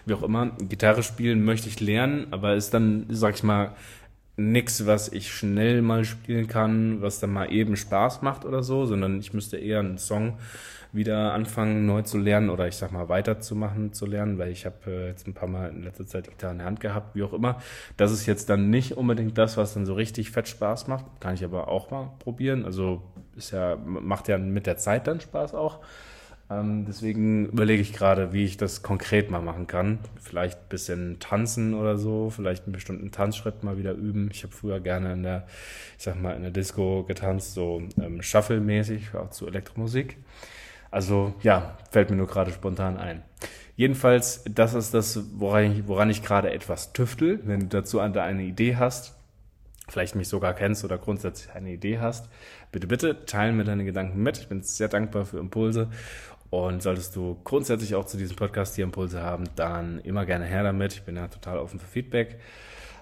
Wie 0.07 0.15
auch 0.15 0.23
immer. 0.23 0.51
Gitarre 0.69 1.03
spielen 1.03 1.45
möchte 1.45 1.69
ich 1.69 1.81
lernen, 1.81 2.27
aber 2.31 2.55
ist 2.55 2.75
dann, 2.75 3.07
sag 3.11 3.37
ich 3.37 3.43
mal, 3.43 3.75
nix, 4.40 4.87
was 4.87 5.12
ich 5.12 5.33
schnell 5.33 5.83
mal 5.83 6.05
spielen 6.05 6.48
kann, 6.48 7.03
was 7.03 7.20
dann 7.20 7.33
mal 7.33 7.53
eben 7.53 7.76
Spaß 7.76 8.22
macht 8.22 8.44
oder 8.44 8.62
so, 8.62 8.87
sondern 8.87 9.20
ich 9.20 9.33
müsste 9.33 9.57
eher 9.59 9.81
einen 9.81 9.98
Song 9.98 10.38
wieder 10.92 11.33
anfangen 11.35 11.87
neu 11.87 12.03
zu 12.03 12.18
lernen 12.18 12.50
oder 12.50 12.66
ich 12.66 12.76
sag 12.76 12.90
mal 12.90 13.09
weiterzumachen 13.09 13.92
zu 13.92 14.07
lernen, 14.07 14.38
weil 14.38 14.50
ich 14.50 14.66
habe 14.66 14.76
äh, 14.87 15.07
jetzt 15.09 15.26
ein 15.26 15.35
paar 15.35 15.48
Mal 15.48 15.70
in 15.70 15.85
letzter 15.85 16.07
Zeit 16.07 16.29
Gitarre 16.29 16.53
in 16.53 16.59
der 16.59 16.66
Hand 16.66 16.81
gehabt, 16.81 17.14
wie 17.14 17.22
auch 17.22 17.33
immer. 17.33 17.61
Das 17.96 18.11
ist 18.11 18.26
jetzt 18.26 18.50
dann 18.50 18.70
nicht 18.70 18.96
unbedingt 18.96 19.38
das, 19.38 19.57
was 19.57 19.74
dann 19.74 19.87
so 19.87 19.94
richtig 19.94 20.33
fett 20.33 20.48
Spaß 20.48 20.88
macht, 20.88 21.05
kann 21.20 21.35
ich 21.35 21.44
aber 21.44 21.68
auch 21.68 21.90
mal 21.90 22.11
probieren. 22.18 22.64
Also 22.64 23.03
ist 23.37 23.53
ja 23.53 23.76
macht 23.76 24.29
ja 24.29 24.38
mit 24.38 24.66
der 24.66 24.79
Zeit 24.79 25.07
dann 25.07 25.20
Spaß 25.20 25.55
auch. 25.55 25.79
Ähm, 26.51 26.85
deswegen 26.85 27.47
überlege 27.47 27.81
ich 27.81 27.93
gerade, 27.93 28.33
wie 28.33 28.45
ich 28.45 28.57
das 28.57 28.83
konkret 28.83 29.31
mal 29.31 29.41
machen 29.41 29.67
kann. 29.69 30.01
Vielleicht 30.21 30.59
ein 30.59 30.69
bisschen 30.69 31.21
tanzen 31.21 31.75
oder 31.75 31.97
so, 31.97 32.31
vielleicht 32.31 32.65
einen 32.65 32.73
bestimmten 32.73 33.13
Tanzschritt 33.13 33.63
mal 33.63 33.79
wieder 33.79 33.93
üben. 33.93 34.29
Ich 34.33 34.43
habe 34.43 34.53
früher 34.53 34.81
gerne 34.81 35.13
in 35.13 35.23
der, 35.23 35.47
ich 35.97 36.05
sag 36.05 36.21
mal, 36.21 36.35
in 36.35 36.43
der 36.43 36.51
Disco 36.51 37.05
getanzt, 37.05 37.55
so 37.55 37.83
ähm, 38.03 38.21
Shuffle-mäßig, 38.21 39.15
auch 39.15 39.31
zu 39.31 39.47
Elektromusik. 39.47 40.17
Also 40.91 41.35
ja, 41.43 41.77
fällt 41.93 42.11
mir 42.11 42.17
nur 42.17 42.27
gerade 42.27 42.51
spontan 42.51 42.97
ein. 42.97 43.23
Jedenfalls, 43.77 44.43
das 44.51 44.75
ist 44.75 44.93
das, 44.93 45.23
woran 45.35 45.73
ich, 45.73 45.87
woran 45.87 46.11
ich 46.11 46.23
gerade 46.23 46.51
etwas 46.51 46.93
tüftel. 46.93 47.41
Wenn 47.45 47.61
du 47.61 47.67
dazu 47.67 48.01
eine 48.01 48.43
Idee 48.43 48.75
hast, 48.75 49.15
vielleicht 49.89 50.17
mich 50.17 50.29
sogar 50.29 50.55
kennst 50.55 50.85
oder 50.85 50.99
grundsätzlich 50.99 51.55
eine 51.55 51.71
Idee 51.71 51.99
hast, 51.99 52.29
bitte, 52.73 52.89
bitte 52.89 53.25
teilen 53.25 53.57
mir 53.57 53.65
deine 53.65 53.85
Gedanken 53.85 54.23
mit. 54.23 54.39
Ich 54.39 54.49
bin 54.49 54.63
sehr 54.63 54.89
dankbar 54.89 55.25
für 55.25 55.39
Impulse 55.39 55.89
und 56.51 56.83
solltest 56.83 57.15
du 57.17 57.41
grundsätzlich 57.45 57.95
auch 57.95 58.05
zu 58.05 58.17
diesem 58.17 58.37
Podcast 58.37 58.75
hier 58.75 58.85
Impulse 58.85 59.23
haben, 59.23 59.45
dann 59.57 60.01
immer 60.01 60.27
gerne 60.27 60.45
her 60.45 60.63
damit. 60.63 60.93
Ich 60.93 61.03
bin 61.03 61.17
ja 61.17 61.29
total 61.29 61.59
offen 61.59 61.81
für 61.81 61.87
Feedback. 61.87 62.41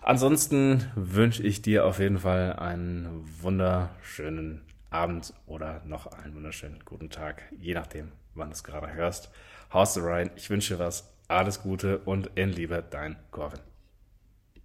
Ansonsten 0.03 0.91
wünsche 0.95 1.43
ich 1.43 1.61
dir 1.61 1.85
auf 1.85 1.99
jeden 1.99 2.19
Fall 2.19 2.55
einen 2.55 3.27
wunderschönen 3.41 4.63
Abend 4.91 5.35
oder 5.47 5.83
noch 5.85 6.07
einen 6.07 6.35
wunderschönen 6.35 6.79
guten 6.85 7.11
Tag, 7.11 7.43
je 7.59 7.75
nachdem, 7.75 8.13
wann 8.35 8.49
du 8.49 8.55
es 8.55 8.65
gerade 8.65 8.93
hörst. 8.93 9.31
Haust 9.73 9.99
rein. 10.01 10.31
Ich 10.37 10.49
wünsche 10.49 10.75
dir 10.75 10.81
was. 10.81 11.13
Alles 11.29 11.63
Gute 11.63 11.99
und 11.99 12.31
in 12.37 12.53
Liebe, 12.53 12.83
dein 12.89 13.17
Corvin. 13.31 13.68